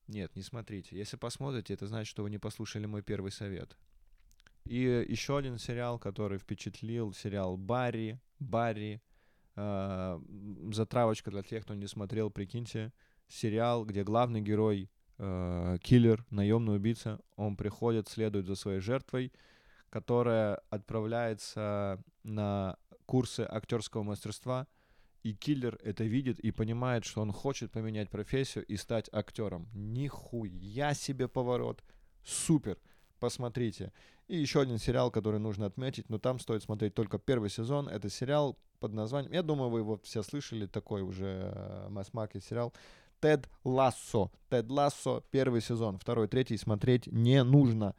нет, 0.09 0.35
не 0.37 0.43
смотрите. 0.43 0.97
Если 0.97 1.17
посмотрите, 1.17 1.75
это 1.75 1.87
значит, 1.87 2.09
что 2.11 2.23
вы 2.23 2.31
не 2.31 2.39
послушали 2.39 2.87
мой 2.87 3.03
первый 3.03 3.33
совет. 3.33 3.77
И 4.65 5.05
еще 5.09 5.39
один 5.39 5.59
сериал, 5.59 5.99
который 5.99 6.39
впечатлил, 6.39 7.13
сериал 7.13 7.57
Барри. 7.57 8.21
Барри. 8.39 9.01
Э, 9.55 10.21
затравочка 10.73 11.31
для 11.31 11.43
тех, 11.43 11.65
кто 11.65 11.75
не 11.75 11.87
смотрел, 11.87 12.31
прикиньте. 12.31 12.93
Сериал, 13.29 13.85
где 13.85 14.05
главный 14.05 14.41
герой 14.41 14.91
э, 15.19 15.79
киллер, 15.83 16.25
наемный 16.31 16.77
убийца, 16.77 17.21
он 17.37 17.57
приходит, 17.57 18.09
следует 18.09 18.47
за 18.47 18.55
своей 18.55 18.81
жертвой, 18.81 19.33
которая 19.91 20.61
отправляется 20.71 22.03
на 22.23 22.77
курсы 23.07 23.47
актерского 23.49 24.03
мастерства, 24.03 24.67
и 25.26 25.35
киллер 25.35 25.76
это 25.83 26.04
видит 26.04 26.38
и 26.38 26.52
понимает, 26.52 27.04
что 27.04 27.21
он 27.21 27.33
хочет 27.33 27.73
поменять 27.73 28.11
профессию 28.11 28.64
и 28.64 28.76
стать 28.76 29.09
актером. 29.12 29.68
Нихуя 29.75 30.95
себе 30.95 31.26
поворот. 31.26 31.83
Супер. 32.25 32.78
Посмотрите. 33.18 33.92
И 34.28 34.37
еще 34.37 34.61
один 34.61 34.78
сериал, 34.78 35.11
который 35.11 35.40
нужно 35.40 35.66
отметить, 35.66 36.09
но 36.11 36.18
там 36.18 36.38
стоит 36.38 36.62
смотреть 36.62 36.95
только 36.95 37.18
первый 37.18 37.50
сезон. 37.50 37.88
Это 37.88 38.09
сериал 38.09 38.56
под 38.78 38.92
названием, 38.92 39.33
я 39.33 39.42
думаю, 39.42 39.71
вы 39.71 39.80
его 39.80 39.99
все 40.04 40.23
слышали, 40.23 40.66
такой 40.66 41.02
уже 41.02 41.50
э, 41.52 41.88
масс-маркет 41.88 42.45
сериал 42.45 42.73
Тед 43.21 43.49
Лассо. 43.64 44.30
Тед 44.49 44.71
Лассо, 44.71 45.25
первый 45.33 45.61
сезон, 45.61 45.99
второй, 45.99 46.28
третий 46.28 46.56
смотреть 46.56 47.09
не 47.09 47.42
нужно. 47.42 47.97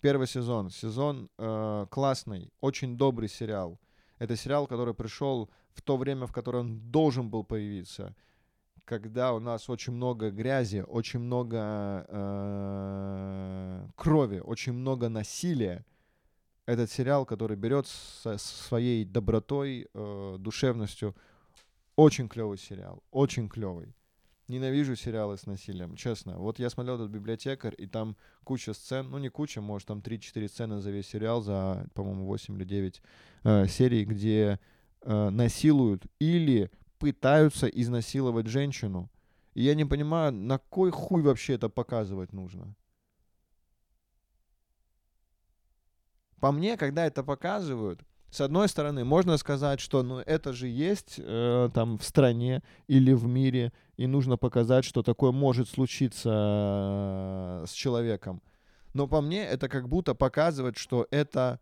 Первый 0.00 0.28
сезон. 0.28 0.70
Сезон 0.70 1.28
э, 1.36 1.86
классный, 1.90 2.52
очень 2.60 2.96
добрый 2.96 3.28
сериал. 3.28 3.78
Это 4.18 4.36
сериал, 4.36 4.66
который 4.66 4.94
пришел 4.94 5.50
в 5.72 5.82
то 5.82 5.96
время, 5.96 6.26
в 6.26 6.32
которое 6.32 6.60
он 6.60 6.78
должен 6.90 7.28
был 7.28 7.44
появиться. 7.44 8.14
Когда 8.84 9.32
у 9.32 9.40
нас 9.40 9.68
очень 9.70 9.94
много 9.94 10.30
грязи, 10.30 10.84
очень 10.86 11.20
много 11.20 12.06
э, 12.08 13.86
крови, 13.96 14.40
очень 14.40 14.72
много 14.72 15.08
насилия. 15.08 15.84
Этот 16.66 16.90
сериал, 16.90 17.26
который 17.26 17.56
берет 17.56 17.86
со 17.86 18.38
своей 18.38 19.04
добротой, 19.04 19.88
э, 19.92 20.36
душевностью, 20.38 21.14
очень 21.96 22.28
клевый 22.28 22.58
сериал, 22.58 23.02
очень 23.10 23.48
клевый. 23.48 23.94
Ненавижу 24.46 24.94
сериалы 24.94 25.38
с 25.38 25.46
насилием, 25.46 25.96
честно. 25.96 26.36
Вот 26.36 26.58
я 26.58 26.68
смотрел 26.68 26.96
этот 26.96 27.10
библиотекарь, 27.10 27.74
и 27.78 27.86
там 27.86 28.16
куча 28.44 28.74
сцен, 28.74 29.10
ну 29.10 29.18
не 29.18 29.30
куча, 29.30 29.62
может 29.62 29.88
там 29.88 30.00
3-4 30.00 30.48
сцены 30.48 30.80
за 30.80 30.90
весь 30.90 31.08
сериал, 31.08 31.40
за, 31.40 31.86
по-моему, 31.94 32.26
8 32.26 32.54
или 32.56 32.64
9 32.64 33.02
э, 33.44 33.66
серий, 33.68 34.04
где 34.04 34.60
э, 35.00 35.28
насилуют 35.30 36.06
или 36.18 36.70
пытаются 36.98 37.68
изнасиловать 37.68 38.46
женщину. 38.46 39.10
И 39.54 39.62
я 39.62 39.74
не 39.74 39.86
понимаю, 39.86 40.32
на 40.32 40.58
кой 40.58 40.90
хуй 40.90 41.22
вообще 41.22 41.54
это 41.54 41.70
показывать 41.70 42.34
нужно. 42.34 42.74
По 46.40 46.52
мне, 46.52 46.76
когда 46.76 47.06
это 47.06 47.22
показывают, 47.22 48.04
с 48.30 48.40
одной 48.40 48.68
стороны, 48.68 49.04
можно 49.04 49.38
сказать, 49.38 49.80
что 49.80 50.02
ну, 50.02 50.18
это 50.18 50.52
же 50.52 50.66
есть 50.66 51.14
э, 51.18 51.70
там 51.72 51.96
в 51.98 52.04
стране 52.04 52.62
или 52.88 53.12
в 53.12 53.26
мире, 53.26 53.72
и 53.96 54.06
нужно 54.06 54.36
показать, 54.36 54.84
что 54.84 55.02
такое 55.02 55.32
может 55.32 55.68
случиться 55.68 57.62
э, 57.62 57.66
с 57.66 57.72
человеком. 57.72 58.42
Но 58.92 59.08
по 59.08 59.20
мне 59.20 59.44
это 59.44 59.68
как 59.68 59.88
будто 59.88 60.14
показывать, 60.14 60.76
что 60.76 61.06
это 61.10 61.60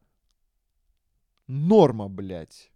норма, 1.47 2.09
блядь. 2.09 2.71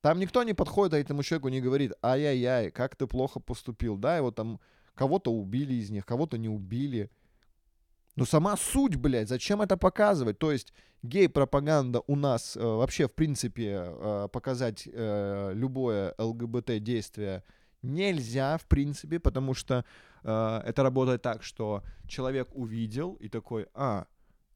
Там 0.00 0.18
никто 0.18 0.42
не 0.42 0.52
подходит 0.52 0.94
а 0.94 0.98
этому 0.98 1.22
человеку 1.22 1.48
не 1.48 1.60
говорит, 1.60 1.92
ай-яй-яй, 2.02 2.70
как 2.72 2.96
ты 2.96 3.06
плохо 3.06 3.38
поступил, 3.38 3.96
да, 3.96 4.16
его 4.16 4.32
там 4.32 4.60
кого-то 4.94 5.32
убили 5.32 5.74
из 5.74 5.90
них, 5.90 6.04
кого-то 6.04 6.38
не 6.38 6.48
убили. 6.48 7.10
Но 8.16 8.24
сама 8.24 8.56
суть, 8.56 8.96
блядь, 8.96 9.28
зачем 9.28 9.62
это 9.62 9.76
показывать? 9.76 10.38
То 10.38 10.50
есть 10.50 10.74
гей-пропаганда 11.02 12.02
у 12.06 12.16
нас 12.16 12.56
э, 12.56 12.60
вообще, 12.60 13.06
в 13.06 13.14
принципе, 13.14 13.84
э, 13.84 14.28
показать 14.30 14.88
э, 14.92 15.52
любое 15.54 16.14
ЛГБТ-действие 16.18 17.44
нельзя, 17.82 18.56
в 18.56 18.64
принципе, 18.66 19.18
потому 19.18 19.54
что 19.54 19.84
э, 20.24 20.62
это 20.64 20.82
работает 20.82 21.22
так, 21.22 21.42
что 21.42 21.82
человек 22.08 22.48
увидел 22.52 23.14
и 23.14 23.28
такой, 23.28 23.66
а, 23.74 24.06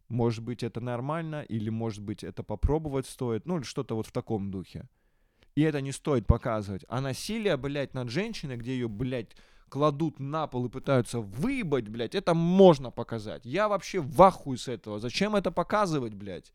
может 0.09 0.45
быть, 0.45 0.62
это 0.62 0.81
нормально, 0.81 1.43
или, 1.43 1.71
может 1.71 2.03
быть, 2.03 2.25
это 2.25 2.43
попробовать 2.43 3.07
стоит, 3.07 3.47
ну, 3.47 3.57
или 3.57 3.65
что-то 3.65 3.97
вот 3.97 4.07
в 4.07 4.12
таком 4.12 4.51
духе. 4.51 4.89
И 5.57 5.62
это 5.62 5.81
не 5.81 5.93
стоит 5.93 6.27
показывать. 6.27 6.85
А 6.89 7.01
насилие, 7.01 7.57
блядь, 7.57 7.95
над 7.95 8.11
женщиной, 8.11 8.57
где 8.57 8.73
ее, 8.73 8.89
блядь, 8.89 9.37
кладут 9.69 10.21
на 10.21 10.47
пол 10.47 10.67
и 10.67 10.69
пытаются 10.69 11.21
выебать, 11.21 11.89
блядь, 11.89 12.15
это 12.15 12.35
можно 12.35 12.91
показать. 12.91 13.45
Я 13.45 13.69
вообще 13.69 14.01
в 14.01 14.23
ахуе 14.23 14.59
с 14.59 14.69
этого. 14.69 15.01
Зачем 15.01 15.35
это 15.35 15.51
показывать, 15.51 16.15
блядь? 16.15 16.53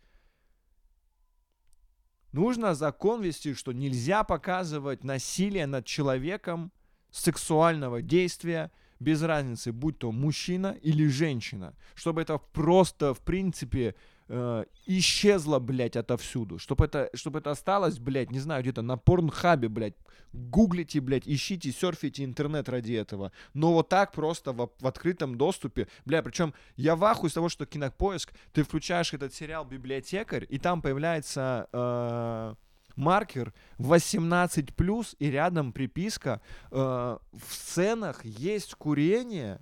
Нужно 2.32 2.76
закон 2.76 3.22
вести, 3.22 3.54
что 3.54 3.72
нельзя 3.72 4.24
показывать 4.24 5.04
насилие 5.04 5.68
над 5.68 5.86
человеком 5.86 6.72
сексуального 7.12 8.02
действия, 8.02 8.72
без 9.00 9.24
разницы, 9.24 9.72
будь 9.72 9.98
то 9.98 10.12
мужчина 10.12 10.78
или 10.82 11.08
женщина. 11.08 11.76
Чтобы 11.96 12.22
это 12.22 12.38
просто, 12.38 13.14
в 13.14 13.20
принципе, 13.20 13.96
э, 14.32 14.66
исчезла, 14.86 15.60
блядь, 15.60 15.98
отовсюду. 15.98 16.58
Чтобы 16.58 16.86
это, 16.86 17.10
чтобы 17.14 17.40
это 17.40 17.52
осталось, 17.52 18.00
блядь, 18.00 18.32
не 18.32 18.40
знаю, 18.40 18.64
где-то 18.64 18.82
на 18.82 18.98
порнхабе, 18.98 19.68
блядь. 19.68 19.96
Гуглите, 20.32 21.02
блядь, 21.02 21.28
ищите, 21.28 21.72
серфите 21.72 22.24
интернет 22.24 22.70
ради 22.70 22.94
этого. 22.94 23.34
Но 23.54 23.74
вот 23.74 23.90
так 23.90 24.14
просто 24.14 24.54
в, 24.54 24.72
в 24.80 24.88
открытом 24.88 25.38
доступе. 25.38 25.90
Бля, 26.06 26.24
причем 26.24 26.54
я 26.78 26.96
в 26.96 27.04
ахуе 27.04 27.30
с 27.30 27.34
того, 27.34 27.50
что 27.50 27.66
кинопоиск, 27.66 28.34
ты 28.54 28.64
включаешь 28.64 29.14
этот 29.14 29.34
сериал 29.34 29.66
«Библиотекарь», 29.66 30.46
и 30.50 30.58
там 30.58 30.82
появляется... 30.82 31.68
Э, 31.74 32.56
маркер 32.98 33.54
18 33.78 34.76
плюс 34.76 35.16
и 35.18 35.32
рядом 35.32 35.72
приписка 35.72 36.42
э, 36.72 36.76
в 36.76 37.54
сценах 37.54 38.26
есть 38.26 38.76
курение 38.76 39.62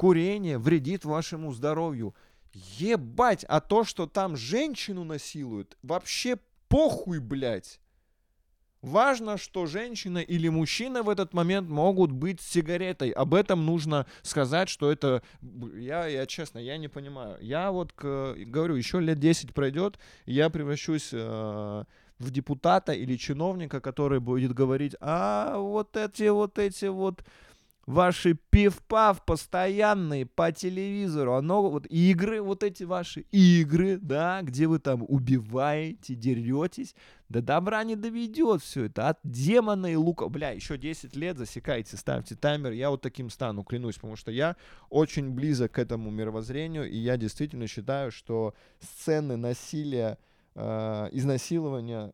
курение 0.00 0.56
вредит 0.56 1.04
вашему 1.04 1.52
здоровью 1.52 2.14
Ебать, 2.52 3.44
а 3.44 3.60
то, 3.60 3.84
что 3.84 4.06
там 4.06 4.36
женщину 4.36 5.04
насилуют, 5.04 5.76
вообще 5.82 6.38
похуй, 6.68 7.20
блядь. 7.20 7.80
Важно, 8.82 9.36
что 9.36 9.66
женщина 9.66 10.18
или 10.18 10.48
мужчина 10.48 11.02
в 11.02 11.10
этот 11.10 11.34
момент 11.34 11.68
могут 11.68 12.12
быть 12.12 12.40
с 12.40 12.48
сигаретой. 12.48 13.10
Об 13.10 13.34
этом 13.34 13.66
нужно 13.66 14.06
сказать, 14.22 14.70
что 14.70 14.90
это... 14.90 15.22
Я, 15.74 16.06
я 16.06 16.24
честно, 16.24 16.58
я 16.58 16.78
не 16.78 16.88
понимаю. 16.88 17.36
Я 17.42 17.72
вот 17.72 17.92
к, 17.92 18.34
говорю, 18.38 18.76
еще 18.76 19.00
лет 19.00 19.18
10 19.18 19.52
пройдет, 19.52 19.98
я 20.24 20.48
превращусь 20.48 21.10
э, 21.12 21.84
в 22.20 22.30
депутата 22.30 22.92
или 22.92 23.16
чиновника, 23.16 23.80
который 23.82 24.20
будет 24.20 24.54
говорить, 24.54 24.94
а 25.00 25.58
вот 25.58 25.96
эти 25.98 26.28
вот 26.28 26.58
эти 26.58 26.86
вот 26.86 27.22
ваши 27.90 28.34
пив-пав 28.34 29.24
постоянные 29.24 30.24
по 30.24 30.52
телевизору, 30.52 31.34
оно 31.34 31.68
вот 31.70 31.86
игры, 31.86 32.40
вот 32.40 32.62
эти 32.62 32.84
ваши 32.84 33.22
игры, 33.32 33.98
да, 33.98 34.40
где 34.42 34.66
вы 34.66 34.78
там 34.78 35.04
убиваете, 35.06 36.14
деретесь, 36.14 36.94
до 37.28 37.42
добра 37.42 37.82
не 37.84 37.96
доведет 37.96 38.62
все 38.62 38.84
это. 38.84 39.08
От 39.08 39.18
демона 39.24 39.86
и 39.86 39.96
лука. 39.96 40.28
Бля, 40.28 40.50
еще 40.50 40.78
10 40.78 41.14
лет 41.16 41.38
засекайте, 41.38 41.96
ставьте 41.96 42.34
таймер. 42.34 42.72
Я 42.72 42.90
вот 42.90 43.02
таким 43.02 43.30
стану, 43.30 43.64
клянусь, 43.64 43.96
потому 43.96 44.16
что 44.16 44.30
я 44.30 44.56
очень 44.88 45.30
близок 45.30 45.72
к 45.72 45.78
этому 45.78 46.10
мировоззрению, 46.10 46.88
и 46.88 46.96
я 46.96 47.16
действительно 47.16 47.66
считаю, 47.66 48.10
что 48.12 48.54
сцены 48.80 49.36
насилия, 49.36 50.18
э, 50.54 51.08
изнасилования 51.12 52.12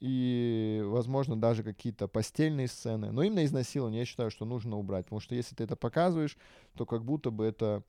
и, 0.00 0.82
возможно, 0.84 1.40
даже 1.40 1.62
какие-то 1.62 2.08
постельные 2.08 2.68
сцены. 2.68 3.10
Но 3.10 3.22
именно 3.22 3.44
изнасилование 3.44 4.00
я 4.00 4.06
считаю, 4.06 4.30
что 4.30 4.44
нужно 4.44 4.76
убрать, 4.76 5.06
потому 5.06 5.20
что 5.20 5.34
если 5.34 5.54
ты 5.54 5.64
это 5.64 5.76
показываешь, 5.76 6.36
то 6.74 6.86
как 6.86 7.04
будто 7.04 7.30
бы 7.30 7.44
это 7.44 7.82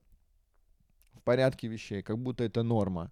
в 1.13 1.21
порядке 1.21 1.67
вещей, 1.67 2.01
как 2.01 2.17
будто 2.17 2.43
это 2.43 2.63
норма. 2.63 3.11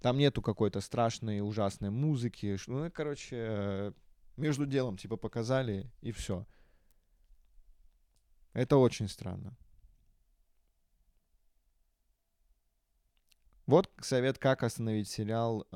Там 0.00 0.18
нету 0.18 0.42
какой-то 0.42 0.80
страшной, 0.80 1.40
ужасной 1.40 1.90
музыки. 1.90 2.56
Ну, 2.66 2.90
короче, 2.90 3.92
между 4.36 4.66
делом, 4.66 4.96
типа, 4.96 5.16
показали, 5.16 5.90
и 6.00 6.12
все. 6.12 6.46
Это 8.52 8.76
очень 8.76 9.08
странно. 9.08 9.56
Вот 13.66 13.90
совет, 14.00 14.38
как 14.38 14.62
остановить 14.62 15.08
сериал, 15.08 15.66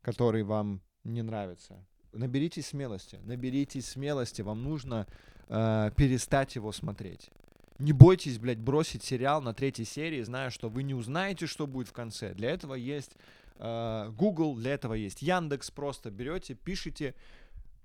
который 0.00 0.42
вам 0.44 0.82
не 1.04 1.22
нравится. 1.22 1.84
Наберитесь 2.12 2.68
смелости, 2.68 3.20
наберитесь 3.24 3.88
смелости, 3.88 4.42
вам 4.42 4.62
нужно 4.62 5.06
э, 5.48 5.90
перестать 5.96 6.54
его 6.54 6.72
смотреть. 6.72 7.30
Не 7.78 7.92
бойтесь, 7.92 8.38
блядь, 8.38 8.60
бросить 8.60 9.02
сериал 9.02 9.42
на 9.42 9.52
третьей 9.52 9.84
серии, 9.84 10.22
зная, 10.22 10.50
что 10.50 10.68
вы 10.68 10.84
не 10.84 10.94
узнаете, 10.94 11.46
что 11.46 11.66
будет 11.66 11.88
в 11.88 11.92
конце. 11.92 12.32
Для 12.32 12.50
этого 12.50 12.74
есть 12.74 13.16
э, 13.56 14.10
Google, 14.16 14.54
для 14.54 14.74
этого 14.74 14.94
есть 14.94 15.22
Яндекс. 15.22 15.72
Просто 15.72 16.10
берете, 16.10 16.54
пишите, 16.54 17.14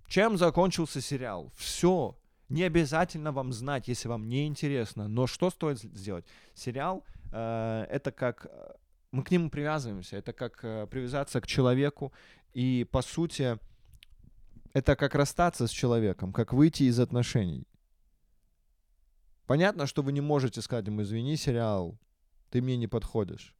чем 0.07 0.37
закончился 0.37 1.01
сериал. 1.01 1.51
Все. 1.55 2.15
Не 2.49 2.63
обязательно 2.63 3.31
вам 3.31 3.51
знать, 3.51 3.87
если 3.87 4.07
вам 4.07 4.27
не 4.27 4.45
интересно. 4.45 5.07
Но 5.07 5.25
что 5.25 5.49
стоит 5.49 5.79
сделать? 5.79 6.25
Сериал 6.53 7.03
э, 7.31 7.85
это 7.89 8.11
как 8.11 8.45
э, 8.45 8.73
мы 9.11 9.23
к 9.23 9.31
нему 9.31 9.49
привязываемся. 9.49 10.17
Это 10.17 10.33
как 10.33 10.63
э, 10.63 10.87
привязаться 10.87 11.41
к 11.41 11.47
человеку. 11.47 12.13
И 12.53 12.87
по 12.91 13.01
сути 13.01 13.57
это 14.73 14.95
как 14.95 15.15
расстаться 15.15 15.67
с 15.67 15.71
человеком, 15.71 16.31
как 16.31 16.53
выйти 16.53 16.83
из 16.83 16.99
отношений. 16.99 17.67
Понятно, 19.45 19.87
что 19.87 20.03
вы 20.03 20.11
не 20.11 20.21
можете 20.21 20.61
сказать 20.61 20.87
ему, 20.87 21.01
извини, 21.01 21.35
сериал, 21.35 21.97
ты 22.51 22.61
мне 22.61 22.77
не 22.77 22.87
подходишь. 22.87 23.55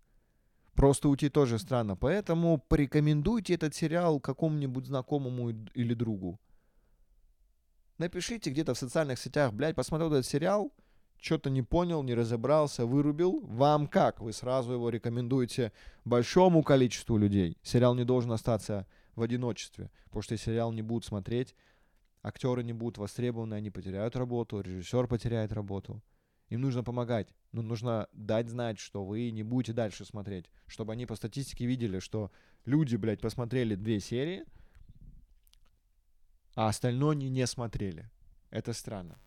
Просто 0.75 1.09
уйти 1.09 1.29
тоже 1.29 1.57
странно. 1.57 1.95
Поэтому 1.95 2.59
порекомендуйте 2.59 3.55
этот 3.55 3.73
сериал 3.73 4.19
какому-нибудь 4.19 4.85
знакомому 4.85 5.49
или 5.49 5.93
другу. 5.93 6.39
Напишите 7.97 8.51
где-то 8.51 8.75
в 8.75 8.77
социальных 8.77 9.19
сетях, 9.19 9.51
блядь, 9.51 9.75
посмотрел 9.75 10.13
этот 10.13 10.25
сериал, 10.25 10.71
что-то 11.19 11.49
не 11.49 11.61
понял, 11.61 12.03
не 12.03 12.13
разобрался, 12.13 12.85
вырубил. 12.85 13.41
Вам 13.41 13.87
как? 13.87 14.21
Вы 14.21 14.33
сразу 14.33 14.73
его 14.73 14.89
рекомендуете 14.89 15.71
большому 16.05 16.63
количеству 16.63 17.17
людей. 17.17 17.57
Сериал 17.61 17.95
не 17.95 18.05
должен 18.05 18.31
остаться 18.31 18.87
в 19.15 19.21
одиночестве, 19.21 19.91
потому 20.05 20.21
что 20.23 20.37
сериал 20.37 20.71
не 20.71 20.81
будут 20.81 21.05
смотреть, 21.05 21.55
актеры 22.23 22.63
не 22.63 22.73
будут 22.73 22.97
востребованы, 22.97 23.55
они 23.55 23.69
потеряют 23.69 24.15
работу, 24.15 24.61
режиссер 24.61 25.07
потеряет 25.07 25.51
работу. 25.51 26.01
Им 26.49 26.61
нужно 26.61 26.83
помогать. 26.83 27.27
Но 27.51 27.61
нужно 27.61 28.07
дать 28.13 28.49
знать, 28.49 28.79
что 28.79 29.05
вы 29.05 29.29
не 29.31 29.43
будете 29.43 29.73
дальше 29.73 30.05
смотреть. 30.05 30.45
Чтобы 30.67 30.93
они 30.93 31.05
по 31.05 31.15
статистике 31.15 31.65
видели, 31.65 31.99
что 31.99 32.31
люди, 32.65 32.95
блядь, 32.95 33.21
посмотрели 33.21 33.75
две 33.75 33.99
серии, 33.99 34.45
а 36.55 36.67
остальное 36.67 37.11
они 37.11 37.29
не 37.29 37.45
смотрели. 37.45 38.09
Это 38.49 38.73
странно. 38.73 39.19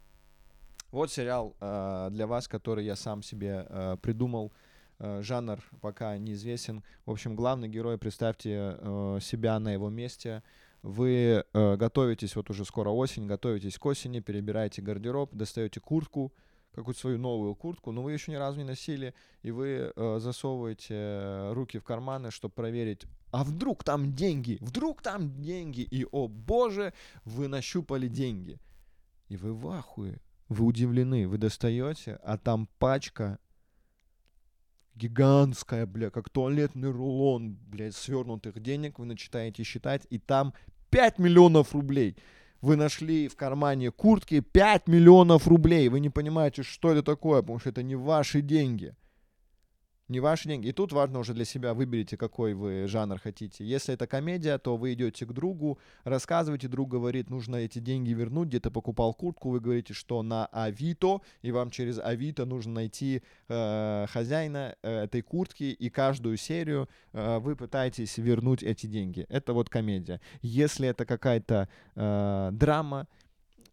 Вот 0.92 1.10
сериал 1.10 1.56
э, 1.58 2.08
для 2.12 2.26
вас, 2.26 2.46
который 2.46 2.84
я 2.84 2.96
сам 2.96 3.22
себе 3.22 3.66
э, 3.68 3.96
придумал. 4.00 4.52
Э, 4.98 5.20
жанр 5.22 5.58
пока 5.80 6.16
неизвестен. 6.18 6.84
В 7.06 7.10
общем, 7.10 7.34
главный 7.34 7.68
герой, 7.68 7.98
представьте 7.98 8.76
э, 8.78 9.18
себя 9.20 9.58
на 9.58 9.72
его 9.72 9.90
месте. 9.90 10.42
Вы 10.82 11.44
э, 11.52 11.76
готовитесь, 11.76 12.36
вот 12.36 12.50
уже 12.50 12.64
скоро 12.64 12.90
осень, 12.90 13.26
готовитесь 13.26 13.78
к 13.78 13.86
осени, 13.86 14.20
перебираете 14.20 14.82
гардероб, 14.82 15.34
достаете 15.34 15.80
куртку, 15.80 16.32
какую-то 16.72 17.00
свою 17.00 17.18
новую 17.18 17.54
куртку, 17.54 17.90
но 17.90 18.02
вы 18.02 18.12
еще 18.12 18.30
ни 18.30 18.36
разу 18.36 18.58
не 18.58 18.64
носили, 18.64 19.14
и 19.42 19.50
вы 19.50 19.92
э, 19.94 20.18
засовываете 20.20 21.52
руки 21.52 21.78
в 21.78 21.84
карманы, 21.84 22.30
чтобы 22.30 22.54
проверить, 22.54 23.06
а 23.30 23.44
вдруг 23.44 23.82
там 23.82 24.12
деньги, 24.12 24.58
вдруг 24.60 25.02
там 25.02 25.40
деньги, 25.40 25.80
и, 25.80 26.06
о 26.12 26.28
боже, 26.28 26.92
вы 27.24 27.48
нащупали 27.48 28.08
деньги. 28.08 28.58
И 29.28 29.36
вы 29.36 29.52
в 29.54 29.66
ахуе, 29.68 30.20
вы 30.52 30.64
удивлены, 30.64 31.26
вы 31.26 31.38
достаете, 31.38 32.18
а 32.22 32.38
там 32.38 32.68
пачка 32.78 33.38
гигантская, 34.94 35.86
бля, 35.86 36.10
как 36.10 36.28
туалетный 36.28 36.90
рулон, 36.90 37.56
блядь, 37.68 37.96
свернутых 37.96 38.60
денег, 38.60 38.98
вы 38.98 39.06
начинаете 39.06 39.62
считать, 39.62 40.06
и 40.10 40.18
там 40.18 40.54
5 40.90 41.18
миллионов 41.18 41.74
рублей. 41.74 42.16
Вы 42.60 42.76
нашли 42.76 43.26
в 43.26 43.36
кармане 43.36 43.90
куртки 43.90 44.40
5 44.40 44.86
миллионов 44.86 45.48
рублей. 45.48 45.88
Вы 45.88 46.00
не 46.00 46.10
понимаете, 46.10 46.62
что 46.62 46.92
это 46.92 47.02
такое, 47.02 47.40
потому 47.40 47.58
что 47.58 47.70
это 47.70 47.82
не 47.82 47.96
ваши 47.96 48.40
деньги 48.40 48.94
не 50.12 50.20
ваши 50.20 50.48
деньги. 50.48 50.68
И 50.68 50.72
тут 50.72 50.92
важно 50.92 51.18
уже 51.18 51.34
для 51.34 51.44
себя 51.44 51.74
выберите, 51.74 52.16
какой 52.16 52.54
вы 52.54 52.86
жанр 52.86 53.18
хотите. 53.18 53.64
Если 53.64 53.94
это 53.94 54.06
комедия, 54.06 54.58
то 54.58 54.76
вы 54.76 54.92
идете 54.92 55.26
к 55.26 55.32
другу, 55.32 55.78
рассказываете, 56.04 56.68
друг 56.68 56.90
говорит, 56.90 57.30
нужно 57.30 57.56
эти 57.56 57.78
деньги 57.80 58.10
вернуть, 58.10 58.48
где-то 58.48 58.70
покупал 58.70 59.14
куртку, 59.14 59.50
вы 59.50 59.60
говорите, 59.60 59.94
что 59.94 60.22
на 60.22 60.46
Авито, 60.46 61.20
и 61.42 61.50
вам 61.50 61.70
через 61.70 61.98
Авито 61.98 62.44
нужно 62.44 62.74
найти 62.74 63.22
э, 63.48 64.06
хозяина 64.08 64.76
э, 64.82 65.04
этой 65.04 65.22
куртки, 65.22 65.64
и 65.64 65.90
каждую 65.90 66.36
серию 66.36 66.88
э, 67.12 67.38
вы 67.38 67.56
пытаетесь 67.56 68.18
вернуть 68.18 68.62
эти 68.62 68.86
деньги. 68.86 69.26
Это 69.28 69.52
вот 69.52 69.68
комедия. 69.68 70.20
Если 70.42 70.88
это 70.88 71.04
какая-то 71.04 71.68
э, 71.94 72.50
драма, 72.52 73.08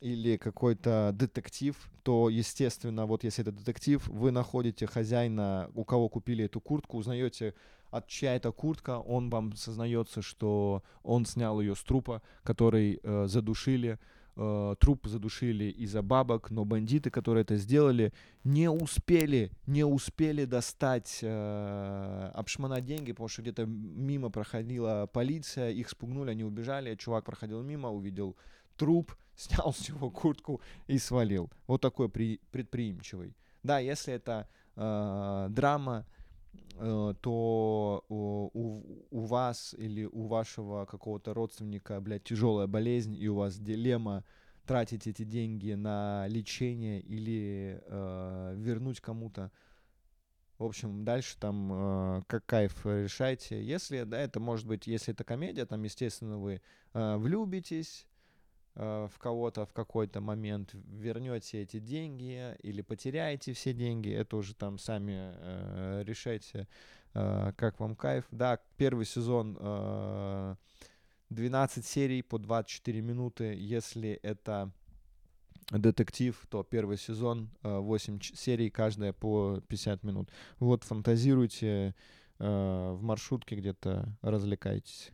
или 0.01 0.37
какой-то 0.37 1.11
детектив, 1.13 1.75
то, 2.03 2.29
естественно, 2.29 3.05
вот 3.05 3.23
если 3.23 3.43
это 3.43 3.51
детектив, 3.51 4.07
вы 4.07 4.31
находите 4.31 4.87
хозяина, 4.87 5.69
у 5.75 5.83
кого 5.83 6.09
купили 6.09 6.45
эту 6.45 6.61
куртку, 6.61 6.97
узнаете, 6.97 7.53
от 7.91 8.07
чья 8.07 8.35
это 8.35 8.51
куртка, 8.51 8.99
он 8.99 9.29
вам 9.29 9.55
сознается, 9.55 10.21
что 10.21 10.83
он 11.03 11.25
снял 11.25 11.59
ее 11.59 11.75
с 11.75 11.83
трупа, 11.83 12.21
который 12.43 12.99
э, 13.01 13.25
задушили, 13.27 13.97
э, 14.35 14.75
труп 14.79 15.07
задушили 15.07 15.65
из-за 15.65 16.01
бабок, 16.01 16.51
но 16.51 16.65
бандиты, 16.65 17.09
которые 17.09 17.41
это 17.41 17.57
сделали, 17.57 18.13
не 18.43 18.69
успели, 18.69 19.51
не 19.65 19.83
успели 19.83 20.45
достать, 20.45 21.19
э, 21.23 22.31
обшмонать 22.33 22.85
деньги, 22.85 23.11
потому 23.11 23.27
что 23.27 23.41
где-то 23.41 23.65
мимо 23.65 24.29
проходила 24.29 25.09
полиция, 25.11 25.71
их 25.71 25.89
спугнули, 25.89 26.29
они 26.29 26.43
убежали, 26.43 26.95
чувак 26.95 27.25
проходил 27.25 27.63
мимо, 27.63 27.89
увидел 27.89 28.35
труп, 28.77 29.15
снял 29.39 29.73
с 29.73 29.89
него 29.89 30.09
куртку 30.11 30.61
и 30.87 30.97
свалил. 30.97 31.49
Вот 31.67 31.81
такой 31.81 32.09
при, 32.09 32.39
предприимчивый. 32.51 33.35
Да, 33.63 33.79
если 33.79 34.13
это 34.13 34.47
э, 34.75 35.47
драма, 35.49 36.05
э, 36.75 37.13
то 37.21 38.05
у, 38.09 39.05
у, 39.11 39.19
вас 39.21 39.73
или 39.77 40.05
у 40.05 40.27
вашего 40.27 40.85
какого-то 40.85 41.33
родственника, 41.33 41.99
блядь, 41.99 42.23
тяжелая 42.23 42.67
болезнь, 42.67 43.15
и 43.15 43.27
у 43.27 43.35
вас 43.35 43.57
дилемма 43.57 44.23
тратить 44.65 45.07
эти 45.07 45.23
деньги 45.23 45.73
на 45.73 46.27
лечение 46.27 47.01
или 47.01 47.81
э, 47.85 48.53
вернуть 48.57 49.01
кому-то. 49.01 49.51
В 50.57 50.65
общем, 50.65 51.05
дальше 51.05 51.37
там 51.39 51.69
э, 51.71 52.21
как 52.27 52.45
кайф 52.45 52.85
решайте. 52.85 53.63
Если, 53.63 54.03
да, 54.03 54.19
это 54.19 54.39
может 54.39 54.67
быть, 54.67 54.87
если 54.87 55.13
это 55.13 55.23
комедия, 55.23 55.65
там, 55.65 55.81
естественно, 55.83 56.37
вы 56.37 56.61
э, 56.93 57.15
влюбитесь, 57.17 58.05
в 58.79 59.19
кого-то 59.19 59.65
в 59.65 59.73
какой-то 59.73 60.21
момент 60.21 60.73
вернете 60.73 61.61
эти 61.61 61.79
деньги 61.79 62.55
или 62.63 62.81
потеряете 62.81 63.51
все 63.51 63.73
деньги, 63.73 64.09
это 64.09 64.37
уже 64.37 64.55
там 64.55 64.77
сами 64.77 65.33
э, 65.33 66.03
решайте, 66.05 66.67
э, 67.13 67.51
как 67.57 67.81
вам 67.81 67.97
кайф. 67.97 68.25
Да, 68.31 68.59
первый 68.77 69.05
сезон 69.05 69.57
э, 69.59 70.55
12 71.29 71.85
серий 71.85 72.21
по 72.21 72.37
24 72.37 73.01
минуты, 73.01 73.53
если 73.53 74.11
это 74.23 74.71
детектив, 75.71 76.41
то 76.49 76.63
первый 76.63 76.97
сезон 76.97 77.49
8 77.63 78.15
э, 78.15 78.19
серий, 78.35 78.69
каждая 78.69 79.11
по 79.11 79.59
50 79.67 80.03
минут. 80.03 80.29
Вот 80.59 80.83
фантазируйте 80.83 81.93
э, 82.39 82.91
в 82.93 83.01
маршрутке 83.01 83.55
где-то, 83.55 84.17
развлекайтесь. 84.21 85.11